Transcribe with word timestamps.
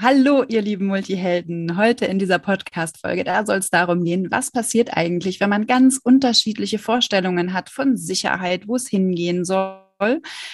Hallo, 0.00 0.44
ihr 0.46 0.62
lieben 0.62 0.86
Multihelden. 0.86 1.76
Heute 1.76 2.04
in 2.04 2.20
dieser 2.20 2.38
Podcast-Folge, 2.38 3.24
da 3.24 3.44
soll 3.44 3.56
es 3.56 3.68
darum 3.68 4.04
gehen, 4.04 4.30
was 4.30 4.52
passiert 4.52 4.96
eigentlich, 4.96 5.40
wenn 5.40 5.50
man 5.50 5.66
ganz 5.66 5.98
unterschiedliche 6.00 6.78
Vorstellungen 6.78 7.52
hat 7.52 7.68
von 7.68 7.96
Sicherheit, 7.96 8.68
wo 8.68 8.76
es 8.76 8.86
hingehen 8.86 9.44
soll 9.44 9.82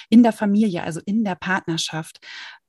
in 0.09 0.23
der 0.23 0.33
Familie, 0.33 0.83
also 0.83 1.03
in 1.05 1.25
der 1.25 1.35
Partnerschaft. 1.35 2.21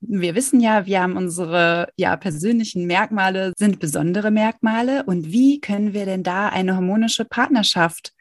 Wir 0.01 0.35
wissen 0.35 0.59
ja, 0.59 0.85
wir 0.85 1.01
haben 1.01 1.15
unsere 1.15 1.87
ja, 1.95 2.17
persönlichen 2.17 2.87
Merkmale, 2.87 3.53
sind 3.57 3.79
besondere 3.79 4.29
Merkmale. 4.29 5.03
Und 5.05 5.31
wie 5.31 5.61
können 5.61 5.93
wir 5.93 6.03
denn 6.03 6.23
da 6.23 6.49
eine 6.49 6.75
harmonische 6.75 7.23
Partnerschaft 7.23 8.11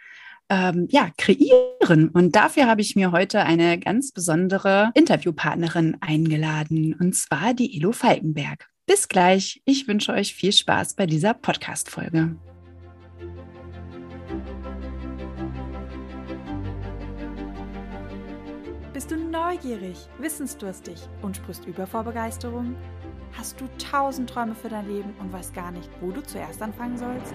ähm, 0.55 0.87
ja, 0.91 1.11
kreieren. 1.19 2.09
Und 2.09 2.37
dafür 2.37 2.67
habe 2.67 2.81
ich 2.81 2.95
mir 2.97 3.13
heute 3.13 3.41
eine 3.41 3.79
ganz 3.79 4.13
besondere 4.13 4.91
Interviewpartnerin 4.95 5.97
eingeladen, 6.01 6.95
und 6.99 7.15
zwar 7.15 7.55
die 7.55 7.77
Elo 7.77 7.93
Falkenberg. 7.93 8.69
Bis 8.87 9.09
gleich. 9.09 9.63
Ich 9.65 9.89
wünsche 9.89 10.13
euch 10.13 10.35
viel 10.35 10.53
Spaß 10.53 10.95
bei 10.95 11.07
dieser 11.07 11.35
Podcast-Folge. 11.35 12.37
Bist 18.93 19.11
du 19.11 19.17
neugierig, 19.17 19.97
wissensdurstig 20.19 21.01
und 21.23 21.37
sprichst 21.37 21.67
über 21.67 21.87
vor 21.87 22.05
Begeisterung? 22.05 22.77
Hast 23.37 23.61
du 23.61 23.65
tausend 23.79 24.31
Träume 24.31 24.55
für 24.55 24.69
dein 24.69 24.87
Leben 24.87 25.13
und 25.19 25.33
weißt 25.33 25.53
gar 25.53 25.73
nicht, 25.73 25.91
wo 26.01 26.13
du 26.13 26.23
zuerst 26.23 26.63
anfangen 26.63 26.97
sollst? 26.97 27.35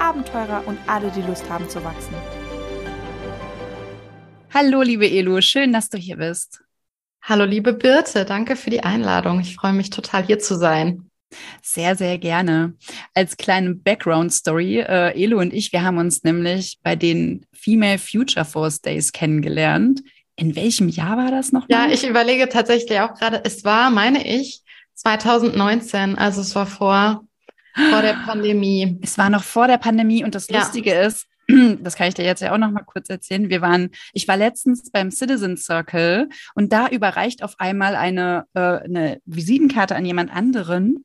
Abenteurer 0.00 0.62
und 0.66 0.78
alle, 0.86 1.10
die 1.10 1.20
Lust 1.20 1.48
haben 1.50 1.68
zu 1.68 1.84
wachsen. 1.84 2.14
Hallo, 4.52 4.82
liebe 4.82 5.08
Elu, 5.08 5.40
schön, 5.42 5.72
dass 5.72 5.90
du 5.90 5.98
hier 5.98 6.16
bist. 6.16 6.62
Hallo, 7.22 7.44
liebe 7.44 7.74
Birte, 7.74 8.24
danke 8.24 8.56
für 8.56 8.70
die 8.70 8.82
Einladung. 8.82 9.40
Ich 9.40 9.54
freue 9.54 9.74
mich 9.74 9.90
total, 9.90 10.24
hier 10.24 10.38
zu 10.38 10.56
sein. 10.56 11.10
Sehr, 11.62 11.94
sehr 11.96 12.18
gerne. 12.18 12.74
Als 13.14 13.36
kleine 13.36 13.74
Background-Story, 13.74 14.78
äh, 14.80 15.22
Elo 15.22 15.38
und 15.38 15.52
ich, 15.52 15.72
wir 15.72 15.82
haben 15.82 15.98
uns 15.98 16.24
nämlich 16.24 16.78
bei 16.82 16.96
den 16.96 17.46
Female 17.52 17.98
Future 17.98 18.44
Force 18.44 18.80
Days 18.80 19.12
kennengelernt. 19.12 20.02
In 20.34 20.56
welchem 20.56 20.88
Jahr 20.88 21.18
war 21.18 21.30
das 21.30 21.52
noch? 21.52 21.66
Ja, 21.68 21.88
ich 21.88 22.08
überlege 22.08 22.48
tatsächlich 22.48 22.98
auch 23.00 23.14
gerade, 23.14 23.42
es 23.44 23.64
war, 23.64 23.90
meine 23.90 24.26
ich, 24.26 24.62
2019, 24.94 26.16
also 26.16 26.40
es 26.40 26.54
war 26.54 26.66
vor 26.66 27.22
vor 27.74 28.02
der 28.02 28.14
Pandemie. 28.24 28.98
Es 29.02 29.18
war 29.18 29.30
noch 29.30 29.42
vor 29.42 29.66
der 29.66 29.78
Pandemie 29.78 30.24
und 30.24 30.34
das 30.34 30.48
ja. 30.48 30.60
Lustige 30.60 30.92
ist, 30.94 31.26
das 31.82 31.96
kann 31.96 32.08
ich 32.08 32.14
dir 32.14 32.24
jetzt 32.24 32.40
ja 32.40 32.52
auch 32.52 32.58
noch 32.58 32.70
mal 32.70 32.84
kurz 32.84 33.08
erzählen. 33.08 33.48
Wir 33.48 33.60
waren, 33.60 33.90
ich 34.12 34.28
war 34.28 34.36
letztens 34.36 34.90
beim 34.90 35.10
Citizen 35.10 35.56
Circle 35.56 36.28
und 36.54 36.72
da 36.72 36.88
überreicht 36.88 37.42
auf 37.42 37.54
einmal 37.58 37.96
eine, 37.96 38.44
äh, 38.54 38.60
eine 38.60 39.20
Visitenkarte 39.24 39.96
an 39.96 40.04
jemand 40.04 40.34
anderen. 40.34 41.04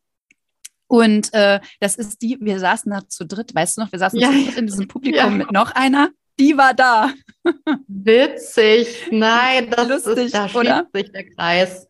Und 0.88 1.34
äh, 1.34 1.60
das 1.80 1.96
ist 1.96 2.22
die, 2.22 2.38
wir 2.40 2.60
saßen 2.60 2.92
da 2.92 3.08
zu 3.08 3.26
dritt, 3.26 3.56
weißt 3.56 3.78
du 3.78 3.82
noch, 3.82 3.92
wir 3.92 4.00
saßen 4.00 4.20
ja. 4.20 4.30
zu 4.30 4.44
dritt 4.44 4.58
in 4.58 4.68
diesem 4.68 4.88
Publikum 4.88 5.20
ja. 5.20 5.30
mit 5.30 5.52
noch 5.52 5.72
einer, 5.72 6.10
die 6.40 6.58
war 6.58 6.74
da. 6.74 7.12
Witzig, 7.88 9.08
nein, 9.12 9.70
das 9.72 9.88
Lustig, 9.88 10.26
ist, 10.26 10.36
da 10.36 10.50
schließt 10.50 10.86
sich 10.94 11.12
der 11.12 11.30
Kreis. 11.30 11.88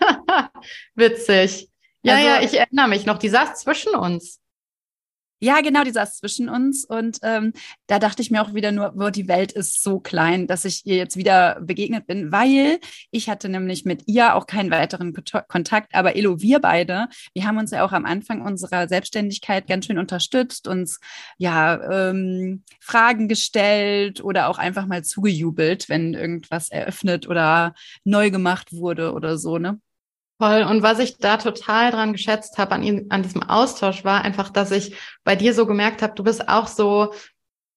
Witzig. 0.94 1.68
Ja, 2.06 2.14
also, 2.14 2.26
ja, 2.26 2.40
ich 2.42 2.58
erinnere 2.58 2.88
mich 2.88 3.06
noch. 3.06 3.18
Die 3.18 3.28
saß 3.28 3.60
zwischen 3.60 3.94
uns. 3.94 4.40
Ja, 5.38 5.60
genau, 5.60 5.84
die 5.84 5.90
saß 5.90 6.16
zwischen 6.16 6.48
uns. 6.48 6.86
Und 6.86 7.18
ähm, 7.22 7.52
da 7.88 7.98
dachte 7.98 8.22
ich 8.22 8.30
mir 8.30 8.40
auch 8.40 8.54
wieder 8.54 8.72
nur, 8.72 8.92
wo 8.96 9.10
die 9.10 9.28
Welt 9.28 9.52
ist 9.52 9.82
so 9.82 10.00
klein, 10.00 10.46
dass 10.46 10.64
ich 10.64 10.86
ihr 10.86 10.96
jetzt 10.96 11.18
wieder 11.18 11.60
begegnet 11.60 12.06
bin, 12.06 12.32
weil 12.32 12.80
ich 13.10 13.28
hatte 13.28 13.50
nämlich 13.50 13.84
mit 13.84 14.04
ihr 14.06 14.34
auch 14.34 14.46
keinen 14.46 14.70
weiteren 14.70 15.12
Kontakt. 15.48 15.94
Aber 15.94 16.16
Elo, 16.16 16.40
wir 16.40 16.60
beide, 16.60 17.08
wir 17.34 17.44
haben 17.44 17.58
uns 17.58 17.70
ja 17.70 17.84
auch 17.84 17.92
am 17.92 18.06
Anfang 18.06 18.40
unserer 18.40 18.88
Selbstständigkeit 18.88 19.66
ganz 19.66 19.84
schön 19.84 19.98
unterstützt, 19.98 20.68
uns 20.68 21.00
ja 21.36 22.08
ähm, 22.10 22.62
Fragen 22.80 23.28
gestellt 23.28 24.24
oder 24.24 24.48
auch 24.48 24.56
einfach 24.58 24.86
mal 24.86 25.04
zugejubelt, 25.04 25.90
wenn 25.90 26.14
irgendwas 26.14 26.70
eröffnet 26.70 27.28
oder 27.28 27.74
neu 28.04 28.30
gemacht 28.30 28.72
wurde 28.72 29.12
oder 29.12 29.36
so, 29.36 29.58
ne? 29.58 29.80
Voll. 30.38 30.62
Und 30.64 30.82
was 30.82 30.98
ich 30.98 31.16
da 31.16 31.38
total 31.38 31.90
dran 31.90 32.12
geschätzt 32.12 32.58
habe 32.58 32.74
an, 32.74 33.06
an 33.08 33.22
diesem 33.22 33.42
Austausch 33.42 34.04
war 34.04 34.22
einfach, 34.22 34.50
dass 34.50 34.70
ich 34.70 34.94
bei 35.24 35.34
dir 35.34 35.54
so 35.54 35.66
gemerkt 35.66 36.02
habe, 36.02 36.14
du 36.14 36.22
bist 36.24 36.48
auch 36.48 36.66
so 36.66 37.14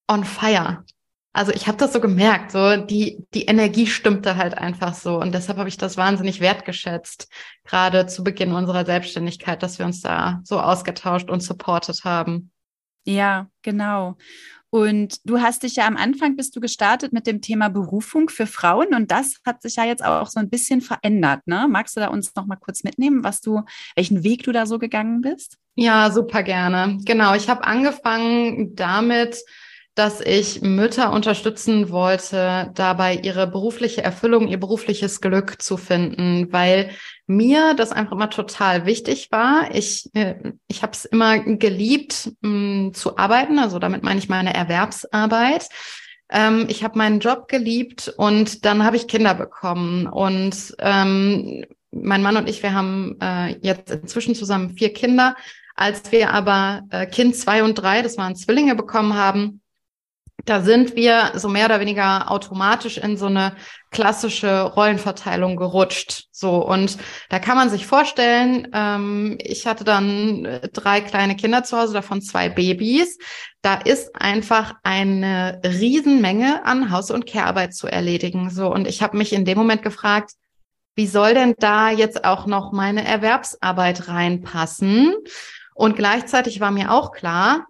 on 0.09 0.25
fire. 0.25 0.83
Also 1.31 1.53
ich 1.53 1.67
habe 1.67 1.77
das 1.77 1.93
so 1.93 2.01
gemerkt, 2.01 2.51
so 2.51 2.75
die 2.75 3.23
die 3.33 3.45
Energie 3.45 3.85
stimmte 3.85 4.35
halt 4.35 4.57
einfach 4.57 4.95
so 4.95 5.21
und 5.21 5.31
deshalb 5.31 5.59
habe 5.59 5.69
ich 5.69 5.77
das 5.77 5.95
wahnsinnig 5.95 6.41
wertgeschätzt, 6.41 7.29
gerade 7.63 8.07
zu 8.07 8.23
Beginn 8.23 8.51
unserer 8.51 8.83
Selbstständigkeit, 8.83 9.61
dass 9.61 9.77
wir 9.77 9.85
uns 9.85 10.01
da 10.01 10.41
so 10.43 10.59
ausgetauscht 10.59 11.29
und 11.29 11.41
supportet 11.41 12.03
haben. 12.03 12.51
Ja, 13.05 13.47
genau. 13.61 14.17
Und 14.71 15.17
du 15.25 15.41
hast 15.41 15.63
dich 15.63 15.75
ja 15.77 15.87
am 15.87 15.97
Anfang 15.97 16.35
bist 16.35 16.55
du 16.55 16.59
gestartet 16.59 17.11
mit 17.11 17.25
dem 17.25 17.41
Thema 17.41 17.69
Berufung 17.69 18.29
für 18.29 18.45
Frauen 18.45 18.93
und 18.93 19.09
das 19.09 19.39
hat 19.45 19.61
sich 19.61 19.77
ja 19.77 19.85
jetzt 19.85 20.05
auch 20.05 20.27
so 20.27 20.39
ein 20.39 20.49
bisschen 20.49 20.81
verändert. 20.81 21.47
Ne? 21.47 21.67
Magst 21.69 21.95
du 21.95 22.01
da 22.01 22.07
uns 22.07 22.35
noch 22.35 22.45
mal 22.45 22.55
kurz 22.55 22.83
mitnehmen, 22.83 23.23
was 23.23 23.41
du, 23.41 23.63
welchen 23.95 24.23
Weg 24.23 24.43
du 24.43 24.51
da 24.51 24.65
so 24.65 24.77
gegangen 24.77 25.21
bist? 25.21 25.57
Ja, 25.75 26.11
super 26.11 26.43
gerne. 26.43 26.99
Genau, 27.05 27.33
ich 27.33 27.49
habe 27.49 27.63
angefangen 27.63 28.75
damit, 28.75 29.37
dass 29.99 30.21
ich 30.21 30.61
Mütter 30.61 31.11
unterstützen 31.11 31.89
wollte, 31.89 32.71
dabei 32.73 33.15
ihre 33.15 33.47
berufliche 33.47 34.01
Erfüllung, 34.01 34.47
ihr 34.47 34.57
berufliches 34.57 35.19
Glück 35.19 35.61
zu 35.61 35.75
finden, 35.75 36.53
weil 36.53 36.91
mir 37.27 37.73
das 37.73 37.91
einfach 37.91 38.13
immer 38.13 38.29
total 38.29 38.85
wichtig 38.85 39.27
war. 39.29 39.75
Ich, 39.75 40.09
äh, 40.13 40.53
ich 40.69 40.83
habe 40.83 40.93
es 40.93 41.03
immer 41.03 41.39
geliebt 41.39 42.31
mh, 42.39 42.49
mm, 42.49 42.93
zu 42.93 43.17
arbeiten, 43.17 43.59
also 43.59 43.77
damit 43.77 44.01
meine 44.01 44.19
ich 44.19 44.29
meine 44.29 44.53
Erwerbsarbeit. 44.53 45.67
Ähm, 46.29 46.67
ich 46.69 46.81
habe 46.85 46.97
meinen 46.97 47.19
Job 47.19 47.49
geliebt 47.49 48.13
und 48.15 48.63
dann 48.63 48.85
habe 48.85 48.95
ich 48.95 49.09
Kinder 49.09 49.33
bekommen 49.35 50.07
und 50.07 50.77
ähm, 50.79 51.65
mein 51.91 52.21
Mann 52.21 52.37
und 52.37 52.47
ich, 52.47 52.63
wir 52.63 52.73
haben 52.73 53.17
äh, 53.21 53.57
jetzt 53.61 53.91
inzwischen 53.91 54.33
zusammen 54.33 54.77
vier 54.77 54.93
Kinder. 54.93 55.35
Als 55.75 56.09
wir 56.13 56.31
aber 56.31 56.83
äh, 56.89 57.05
Kind 57.05 57.35
zwei 57.35 57.63
und 57.63 57.75
drei, 57.75 58.01
das 58.01 58.17
waren 58.17 58.37
Zwillinge, 58.37 58.75
bekommen 58.75 59.13
haben, 59.15 59.59
da 60.49 60.61
sind 60.61 60.95
wir 60.95 61.33
so 61.35 61.47
mehr 61.47 61.65
oder 61.65 61.79
weniger 61.79 62.31
automatisch 62.31 62.97
in 62.97 63.17
so 63.17 63.27
eine 63.27 63.55
klassische 63.91 64.63
Rollenverteilung 64.63 65.55
gerutscht. 65.55 66.25
So 66.31 66.65
und 66.65 66.97
da 67.29 67.37
kann 67.37 67.55
man 67.55 67.69
sich 67.69 67.85
vorstellen, 67.85 68.67
ähm, 68.73 69.37
ich 69.41 69.67
hatte 69.67 69.83
dann 69.83 70.59
drei 70.73 71.01
kleine 71.01 71.35
Kinder 71.35 71.63
zu 71.63 71.77
Hause, 71.77 71.93
davon 71.93 72.21
zwei 72.21 72.49
Babys. 72.49 73.19
Da 73.61 73.75
ist 73.75 74.15
einfach 74.15 74.73
eine 74.81 75.61
Riesenmenge 75.63 76.65
an 76.65 76.89
Haus- 76.89 77.11
und 77.11 77.27
Care-Arbeit 77.27 77.75
zu 77.75 77.87
erledigen. 77.87 78.49
So 78.49 78.73
und 78.73 78.87
ich 78.87 79.03
habe 79.03 79.17
mich 79.17 79.33
in 79.33 79.45
dem 79.45 79.57
Moment 79.57 79.83
gefragt, 79.83 80.31
wie 80.95 81.07
soll 81.07 81.35
denn 81.35 81.53
da 81.59 81.91
jetzt 81.91 82.25
auch 82.25 82.47
noch 82.47 82.71
meine 82.71 83.05
Erwerbsarbeit 83.05 84.07
reinpassen? 84.07 85.13
Und 85.75 85.95
gleichzeitig 85.95 86.59
war 86.59 86.71
mir 86.71 86.91
auch 86.91 87.11
klar, 87.11 87.67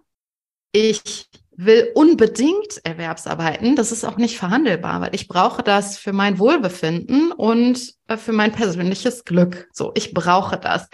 ich 0.72 1.28
will 1.64 1.90
unbedingt 1.94 2.80
Erwerbsarbeiten. 2.84 3.76
Das 3.76 3.92
ist 3.92 4.04
auch 4.04 4.16
nicht 4.16 4.38
verhandelbar, 4.38 5.02
weil 5.02 5.14
ich 5.14 5.28
brauche 5.28 5.62
das 5.62 5.98
für 5.98 6.14
mein 6.14 6.38
Wohlbefinden 6.38 7.32
und 7.32 7.94
äh, 8.08 8.16
für 8.16 8.32
mein 8.32 8.52
persönliches 8.52 9.24
Glück. 9.24 9.68
So, 9.72 9.92
ich 9.94 10.14
brauche 10.14 10.56
das. 10.58 10.88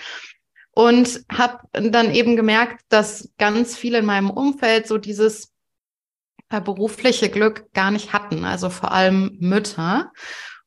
Und 0.73 1.25
habe 1.33 1.61
dann 1.73 2.13
eben 2.13 2.35
gemerkt, 2.35 2.83
dass 2.89 3.31
ganz 3.39 3.77
viele 3.77 3.99
in 3.99 4.07
meinem 4.07 4.29
Umfeld 4.29 4.89
so 4.89 4.99
dieses 4.99 5.53
äh, 6.51 6.61
berufliche 6.61 7.29
Glück 7.29 7.73
gar 7.73 7.93
nicht 7.93 8.13
hatten, 8.13 8.45
also 8.45 8.69
vor 8.69 8.91
allem 8.91 9.37
Mütter. 9.39 10.11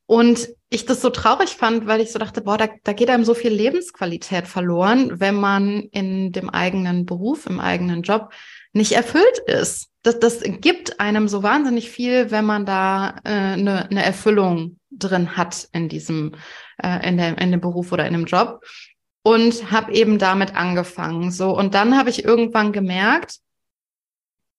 Und 0.06 0.48
ich 0.70 0.86
das 0.86 1.02
so 1.02 1.10
traurig 1.10 1.50
fand, 1.50 1.86
weil 1.86 2.00
ich 2.00 2.10
so 2.10 2.18
dachte, 2.18 2.40
boah, 2.40 2.56
da, 2.56 2.68
da 2.84 2.94
geht 2.94 3.10
einem 3.10 3.24
so 3.24 3.34
viel 3.34 3.52
Lebensqualität 3.52 4.48
verloren, 4.48 5.20
wenn 5.20 5.34
man 5.34 5.82
in 5.92 6.32
dem 6.32 6.48
eigenen 6.48 7.04
Beruf, 7.04 7.46
im 7.46 7.60
eigenen 7.60 8.02
Job 8.02 8.32
nicht 8.72 8.92
erfüllt 8.92 9.38
ist 9.46 9.89
das, 10.02 10.18
das 10.18 10.40
gibt 10.42 11.00
einem 11.00 11.28
so 11.28 11.42
wahnsinnig 11.42 11.90
viel, 11.90 12.30
wenn 12.30 12.44
man 12.44 12.66
da 12.66 13.16
äh, 13.24 13.30
eine, 13.30 13.90
eine 13.90 14.04
Erfüllung 14.04 14.78
drin 14.90 15.36
hat 15.36 15.68
in 15.72 15.88
diesem, 15.88 16.34
äh, 16.82 17.08
in, 17.08 17.16
der, 17.16 17.38
in 17.38 17.50
dem 17.50 17.60
Beruf 17.60 17.92
oder 17.92 18.06
in 18.06 18.14
dem 18.14 18.24
Job. 18.24 18.60
und 19.22 19.70
habe 19.70 19.92
eben 19.92 20.18
damit 20.18 20.54
angefangen. 20.54 21.30
So 21.30 21.56
und 21.56 21.74
dann 21.74 21.96
habe 21.96 22.10
ich 22.10 22.24
irgendwann 22.24 22.72
gemerkt, 22.72 23.38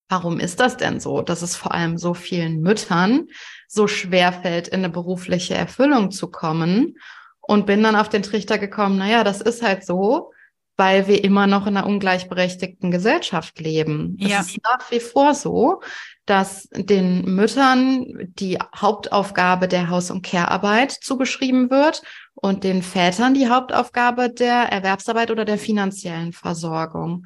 warum 0.09 0.39
ist 0.39 0.59
das 0.59 0.77
denn 0.77 0.99
so, 0.99 1.21
dass 1.21 1.41
es 1.41 1.55
vor 1.55 1.73
allem 1.73 1.97
so 1.97 2.13
vielen 2.13 2.61
Müttern 2.61 3.27
so 3.67 3.87
schwer 3.87 4.33
fällt, 4.33 4.67
in 4.67 4.79
eine 4.79 4.89
berufliche 4.89 5.55
Erfüllung 5.55 6.11
zu 6.11 6.29
kommen 6.29 6.97
und 7.39 7.65
bin 7.65 7.81
dann 7.81 7.95
auf 7.95 8.09
den 8.09 8.21
Trichter 8.21 8.57
gekommen, 8.57 8.97
naja, 8.97 9.23
das 9.23 9.41
ist 9.41 9.63
halt 9.63 9.85
so, 9.85 10.31
weil 10.77 11.07
wir 11.07 11.23
immer 11.23 11.47
noch 11.47 11.67
in 11.67 11.77
einer 11.77 11.85
ungleichberechtigten 11.85 12.91
Gesellschaft 12.91 13.59
leben. 13.59 14.17
Es 14.19 14.29
ja. 14.29 14.39
ist 14.39 14.57
nach 14.63 14.89
wie 14.89 14.99
vor 14.99 15.35
so, 15.35 15.81
dass 16.25 16.69
den 16.71 17.25
Müttern 17.35 18.29
die 18.39 18.57
Hauptaufgabe 18.75 19.67
der 19.67 19.89
Haus- 19.89 20.11
und 20.11 20.23
Care-Arbeit 20.23 20.91
zugeschrieben 20.91 21.69
wird 21.69 22.01
und 22.35 22.63
den 22.63 22.83
Vätern 22.83 23.33
die 23.33 23.49
Hauptaufgabe 23.49 24.29
der 24.29 24.71
Erwerbsarbeit 24.71 25.31
oder 25.31 25.45
der 25.45 25.57
finanziellen 25.57 26.33
Versorgung. 26.33 27.25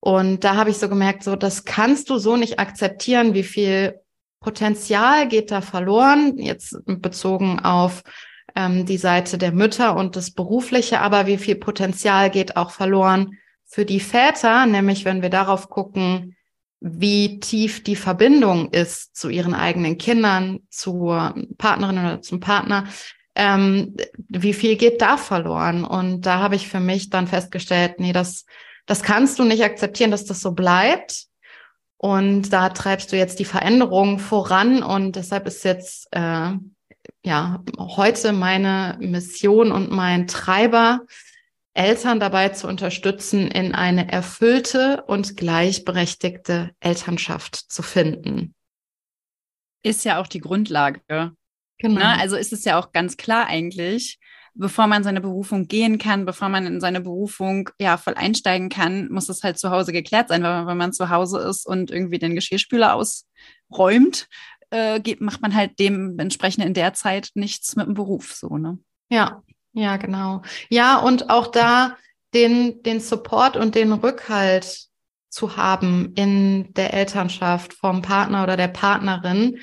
Und 0.00 0.44
da 0.44 0.54
habe 0.54 0.70
ich 0.70 0.78
so 0.78 0.88
gemerkt, 0.88 1.24
so 1.24 1.34
das 1.34 1.64
kannst 1.64 2.10
du 2.10 2.18
so 2.18 2.36
nicht 2.36 2.60
akzeptieren, 2.60 3.34
wie 3.34 3.42
viel 3.42 4.00
Potenzial 4.40 5.26
geht 5.26 5.50
da 5.50 5.60
verloren, 5.60 6.38
jetzt 6.38 6.78
bezogen 6.86 7.58
auf 7.58 8.02
ähm, 8.56 8.86
die 8.86 8.98
Seite 8.98 9.38
der 9.38 9.52
Mütter 9.52 9.94
und 9.94 10.16
das 10.16 10.32
Berufliche, 10.32 11.00
aber 11.00 11.26
wie 11.26 11.36
viel 11.36 11.54
Potenzial 11.56 12.30
geht 12.30 12.56
auch 12.56 12.70
verloren 12.70 13.38
für 13.64 13.84
die 13.84 14.00
Väter, 14.00 14.66
nämlich 14.66 15.04
wenn 15.04 15.22
wir 15.22 15.30
darauf 15.30 15.68
gucken, 15.68 16.36
wie 16.80 17.40
tief 17.40 17.82
die 17.84 17.96
Verbindung 17.96 18.70
ist 18.70 19.16
zu 19.16 19.28
ihren 19.28 19.54
eigenen 19.54 19.98
Kindern, 19.98 20.60
zur 20.70 21.34
Partnerin 21.58 21.98
oder 21.98 22.22
zum 22.22 22.40
Partner, 22.40 22.84
ähm, 23.34 23.96
wie 24.28 24.54
viel 24.54 24.76
geht 24.76 25.02
da 25.02 25.16
verloren? 25.16 25.84
Und 25.84 26.22
da 26.22 26.38
habe 26.38 26.56
ich 26.56 26.68
für 26.68 26.80
mich 26.80 27.10
dann 27.10 27.26
festgestellt, 27.26 27.98
nee, 27.98 28.12
das, 28.12 28.46
das 28.86 29.02
kannst 29.02 29.38
du 29.38 29.44
nicht 29.44 29.62
akzeptieren, 29.62 30.10
dass 30.10 30.24
das 30.24 30.40
so 30.40 30.52
bleibt. 30.52 31.26
Und 31.98 32.52
da 32.52 32.70
treibst 32.70 33.12
du 33.12 33.16
jetzt 33.16 33.38
die 33.38 33.44
Veränderung 33.44 34.18
voran 34.18 34.82
und 34.82 35.16
deshalb 35.16 35.46
ist 35.46 35.64
jetzt 35.64 36.08
äh, 36.12 36.52
ja 37.26 37.62
heute 37.78 38.32
meine 38.32 38.96
Mission 39.00 39.72
und 39.72 39.90
mein 39.90 40.26
Treiber, 40.26 41.00
Eltern 41.74 42.20
dabei 42.20 42.50
zu 42.50 42.68
unterstützen, 42.68 43.48
in 43.48 43.74
eine 43.74 44.10
erfüllte 44.10 45.04
und 45.06 45.36
gleichberechtigte 45.36 46.70
Elternschaft 46.80 47.56
zu 47.56 47.82
finden. 47.82 48.54
Ist 49.82 50.04
ja 50.04 50.18
auch 50.18 50.26
die 50.26 50.40
Grundlage. 50.40 51.02
Genau. 51.78 52.00
Ne? 52.00 52.18
Also 52.18 52.36
ist 52.36 52.52
es 52.52 52.64
ja 52.64 52.78
auch 52.78 52.92
ganz 52.92 53.18
klar 53.18 53.46
eigentlich, 53.46 54.18
bevor 54.54 54.86
man 54.86 55.04
seine 55.04 55.20
Berufung 55.20 55.68
gehen 55.68 55.98
kann, 55.98 56.24
bevor 56.24 56.48
man 56.48 56.66
in 56.66 56.80
seine 56.80 57.02
Berufung 57.02 57.68
ja 57.78 57.98
voll 57.98 58.14
einsteigen 58.14 58.70
kann, 58.70 59.08
muss 59.10 59.28
es 59.28 59.42
halt 59.42 59.58
zu 59.58 59.70
Hause 59.70 59.92
geklärt 59.92 60.28
sein, 60.28 60.42
weil 60.42 60.66
wenn 60.66 60.78
man 60.78 60.94
zu 60.94 61.10
Hause 61.10 61.40
ist 61.40 61.66
und 61.66 61.90
irgendwie 61.90 62.18
den 62.18 62.34
Geschirrspüler 62.34 62.94
ausräumt, 62.94 64.28
äh, 64.70 65.00
geht, 65.00 65.20
macht 65.20 65.42
man 65.42 65.54
halt 65.54 65.78
dementsprechend 65.78 66.64
in 66.64 66.74
der 66.74 66.94
Zeit 66.94 67.30
nichts 67.34 67.76
mit 67.76 67.86
dem 67.86 67.94
Beruf 67.94 68.34
so, 68.34 68.56
ne? 68.58 68.78
Ja, 69.08 69.42
ja, 69.72 69.96
genau. 69.96 70.42
Ja, 70.68 70.98
und 70.98 71.30
auch 71.30 71.48
da 71.48 71.96
den, 72.34 72.82
den 72.82 73.00
Support 73.00 73.56
und 73.56 73.74
den 73.74 73.92
Rückhalt 73.92 74.86
zu 75.28 75.56
haben 75.56 76.12
in 76.14 76.72
der 76.74 76.94
Elternschaft 76.94 77.74
vom 77.74 78.02
Partner 78.02 78.42
oder 78.42 78.56
der 78.56 78.68
Partnerin, 78.68 79.60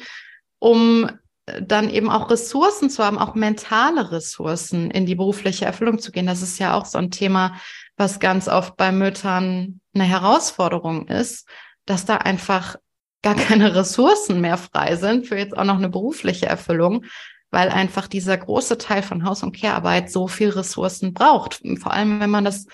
um 0.59 1.09
dann 1.45 1.89
eben 1.89 2.09
auch 2.09 2.29
Ressourcen 2.29 2.89
zu 2.89 3.03
haben, 3.03 3.17
auch 3.17 3.35
mentale 3.35 4.11
Ressourcen 4.11 4.91
in 4.91 5.05
die 5.05 5.15
berufliche 5.15 5.65
Erfüllung 5.65 5.99
zu 5.99 6.11
gehen. 6.11 6.25
Das 6.25 6.41
ist 6.41 6.57
ja 6.57 6.73
auch 6.73 6.85
so 6.85 6.97
ein 6.97 7.11
Thema, 7.11 7.55
was 7.97 8.19
ganz 8.19 8.47
oft 8.47 8.77
bei 8.77 8.91
Müttern 8.91 9.81
eine 9.93 10.05
Herausforderung 10.05 11.07
ist, 11.07 11.47
dass 11.85 12.05
da 12.05 12.17
einfach 12.17 12.77
gar 13.23 13.35
keine 13.35 13.73
Ressourcen 13.73 14.41
mehr 14.41 14.57
frei 14.57 14.95
sind 14.95 15.25
für 15.25 15.37
jetzt 15.37 15.57
auch 15.57 15.63
noch 15.63 15.77
eine 15.77 15.89
berufliche 15.89 16.45
Erfüllung, 16.45 17.05
weil 17.49 17.69
einfach 17.69 18.07
dieser 18.07 18.37
große 18.37 18.77
Teil 18.77 19.01
von 19.01 19.25
Haus- 19.25 19.43
und 19.43 19.55
Care-Arbeit 19.55 20.11
so 20.11 20.27
viel 20.27 20.49
Ressourcen 20.49 21.13
braucht. 21.13 21.61
Vor 21.79 21.93
allem, 21.93 22.19
wenn 22.19 22.29
man 22.29 22.45
das 22.45 22.67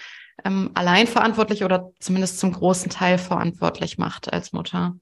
ähm, 0.43 0.71
allein 0.73 1.07
verantwortlich 1.07 1.63
oder 1.63 1.91
zumindest 1.99 2.39
zum 2.39 2.51
großen 2.51 2.89
Teil 2.89 3.17
verantwortlich 3.17 3.97
macht 3.97 4.31
als 4.33 4.51
Mutter. 4.51 4.95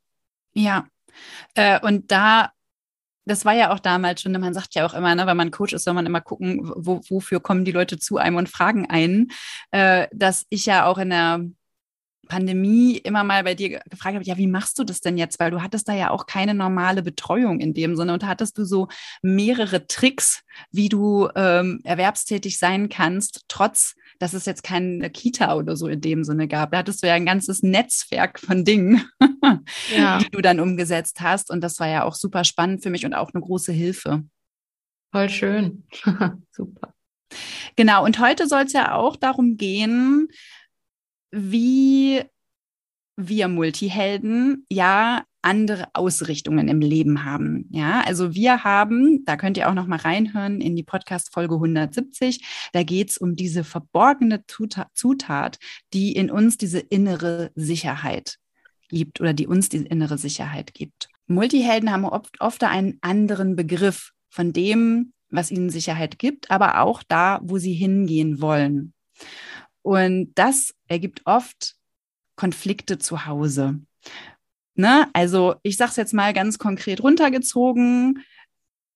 Ja, 0.53 0.85
äh, 1.55 1.79
und 1.79 2.11
da 2.11 2.51
das 3.27 3.43
war 3.43 3.53
ja 3.53 3.73
auch 3.73 3.79
damals 3.79 4.21
schon, 4.21 4.31
man 4.31 4.53
sagt 4.53 4.73
ja 4.73 4.85
auch 4.85 4.93
immer, 4.93 5.13
ne, 5.13 5.27
wenn 5.27 5.37
man 5.37 5.51
Coach 5.51 5.73
ist, 5.73 5.83
soll 5.83 5.93
man 5.93 6.05
immer 6.05 6.21
gucken, 6.21 6.71
wo, 6.75 7.01
wofür 7.09 7.41
kommen 7.41 7.65
die 7.65 7.73
Leute 7.73 7.99
zu 7.99 8.17
einem 8.17 8.37
und 8.37 8.49
fragen 8.49 8.89
einen, 8.89 9.31
äh, 9.71 10.07
dass 10.13 10.45
ich 10.49 10.65
ja 10.65 10.85
auch 10.85 10.97
in 10.97 11.09
der 11.09 11.41
Pandemie 12.27 12.97
immer 12.97 13.23
mal 13.23 13.43
bei 13.43 13.55
dir 13.55 13.81
gefragt 13.89 14.15
habe, 14.15 14.25
ja, 14.25 14.37
wie 14.37 14.47
machst 14.47 14.77
du 14.79 14.83
das 14.83 15.01
denn 15.01 15.17
jetzt? 15.17 15.39
Weil 15.39 15.51
du 15.51 15.61
hattest 15.61 15.87
da 15.87 15.93
ja 15.93 16.11
auch 16.11 16.25
keine 16.25 16.53
normale 16.53 17.01
Betreuung 17.03 17.59
in 17.59 17.73
dem 17.73 17.95
Sinne 17.95 18.13
und 18.13 18.25
hattest 18.25 18.57
du 18.57 18.65
so 18.65 18.87
mehrere 19.21 19.87
Tricks, 19.87 20.43
wie 20.71 20.89
du 20.89 21.29
ähm, 21.35 21.81
erwerbstätig 21.83 22.57
sein 22.57 22.89
kannst, 22.89 23.45
trotz, 23.47 23.95
dass 24.19 24.33
es 24.33 24.45
jetzt 24.45 24.63
keine 24.63 25.09
Kita 25.09 25.55
oder 25.55 25.75
so 25.75 25.87
in 25.87 26.01
dem 26.01 26.23
Sinne 26.23 26.47
gab. 26.47 26.71
Da 26.71 26.79
hattest 26.79 27.03
du 27.03 27.07
ja 27.07 27.13
ein 27.13 27.25
ganzes 27.25 27.63
Netzwerk 27.63 28.39
von 28.39 28.65
Dingen, 28.65 29.03
ja. 29.95 30.19
die 30.19 30.29
du 30.29 30.41
dann 30.41 30.59
umgesetzt 30.59 31.21
hast. 31.21 31.49
Und 31.49 31.61
das 31.61 31.79
war 31.79 31.87
ja 31.87 32.03
auch 32.03 32.15
super 32.15 32.43
spannend 32.43 32.83
für 32.83 32.89
mich 32.89 33.05
und 33.05 33.13
auch 33.13 33.31
eine 33.33 33.43
große 33.43 33.71
Hilfe. 33.71 34.23
Voll 35.11 35.29
schön. 35.29 35.83
super. 36.51 36.93
Genau, 37.75 38.03
und 38.03 38.19
heute 38.19 38.47
soll 38.47 38.63
es 38.63 38.73
ja 38.73 38.93
auch 38.93 39.15
darum 39.15 39.57
gehen, 39.57 40.29
wie 41.31 42.23
wir 43.15 43.47
Multihelden 43.47 44.65
ja 44.69 45.23
andere 45.41 45.87
Ausrichtungen 45.93 46.67
im 46.67 46.81
Leben 46.81 47.23
haben. 47.23 47.67
Ja, 47.71 48.01
also 48.01 48.35
wir 48.35 48.63
haben, 48.63 49.23
da 49.25 49.37
könnt 49.37 49.57
ihr 49.57 49.69
auch 49.69 49.73
noch 49.73 49.87
mal 49.87 49.99
reinhören 49.99 50.59
in 50.59 50.75
die 50.75 50.83
Podcast 50.83 51.33
Folge 51.33 51.55
170. 51.55 52.69
Da 52.73 52.83
geht 52.83 53.11
es 53.11 53.17
um 53.17 53.35
diese 53.35 53.63
verborgene 53.63 54.43
Zutat, 54.45 55.57
die 55.93 56.11
in 56.11 56.29
uns 56.29 56.57
diese 56.57 56.79
innere 56.79 57.51
Sicherheit 57.55 58.37
gibt 58.89 59.21
oder 59.21 59.33
die 59.33 59.47
uns 59.47 59.69
diese 59.69 59.85
innere 59.85 60.17
Sicherheit 60.17 60.73
gibt. 60.73 61.07
Multihelden 61.27 61.91
haben 61.91 62.05
oft, 62.05 62.39
oft 62.39 62.63
einen 62.63 62.97
anderen 63.01 63.55
Begriff 63.55 64.11
von 64.29 64.53
dem, 64.53 65.13
was 65.29 65.51
ihnen 65.51 65.69
Sicherheit 65.69 66.19
gibt, 66.19 66.51
aber 66.51 66.81
auch 66.81 67.03
da, 67.07 67.39
wo 67.41 67.57
sie 67.57 67.73
hingehen 67.73 68.41
wollen. 68.41 68.93
Und 69.87 70.33
das 70.35 70.73
ergibt 70.89 71.21
oft 71.23 71.75
Konflikte 72.35 72.97
zu 72.97 73.25
Hause. 73.25 73.79
Ne? 74.75 75.07
Also 75.13 75.55
ich 75.63 75.77
sage 75.77 75.91
es 75.91 75.95
jetzt 75.95 76.13
mal 76.13 76.33
ganz 76.33 76.59
konkret 76.59 77.01
runtergezogen. 77.01 78.21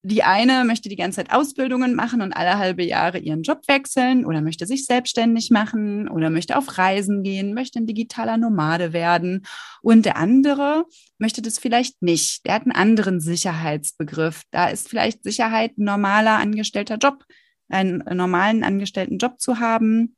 Die 0.04 0.24
eine 0.24 0.66
möchte 0.66 0.90
die 0.90 0.98
ganze 0.98 1.24
Zeit 1.24 1.32
Ausbildungen 1.32 1.96
machen 1.96 2.22
und 2.22 2.34
alle 2.34 2.58
halbe 2.58 2.84
Jahre 2.84 3.20
ihren 3.20 3.44
Job 3.44 3.62
wechseln 3.70 4.26
oder 4.26 4.42
möchte 4.42 4.66
sich 4.66 4.86
selbstständig 4.86 5.50
machen 5.50 6.10
oder 6.10 6.30
möchte 6.30 6.58
auf 6.58 6.78
Reisen 6.78 7.24
gehen, 7.24 7.54
möchte 7.54 7.80
ein 7.80 7.88
digitaler 7.88 8.36
Nomade 8.36 8.92
werden. 8.92 9.46
Und 9.82 10.04
der 10.04 10.18
andere 10.18 10.84
möchte 11.18 11.42
das 11.42 11.58
vielleicht 11.58 12.02
nicht. 12.02 12.46
Der 12.46 12.56
hat 12.56 12.64
einen 12.64 12.74
anderen 12.74 13.22
Sicherheitsbegriff. 13.22 14.42
Da 14.52 14.68
ist 14.68 14.90
vielleicht 14.90 15.24
Sicherheit 15.24 15.78
ein 15.78 15.86
normaler 15.86 16.40
angestellter 16.40 16.98
Job, 16.98 17.24
einen 17.70 18.04
normalen 18.14 18.66
angestellten 18.66 19.20
Job 19.20 19.40
zu 19.40 19.60
haben 19.60 20.18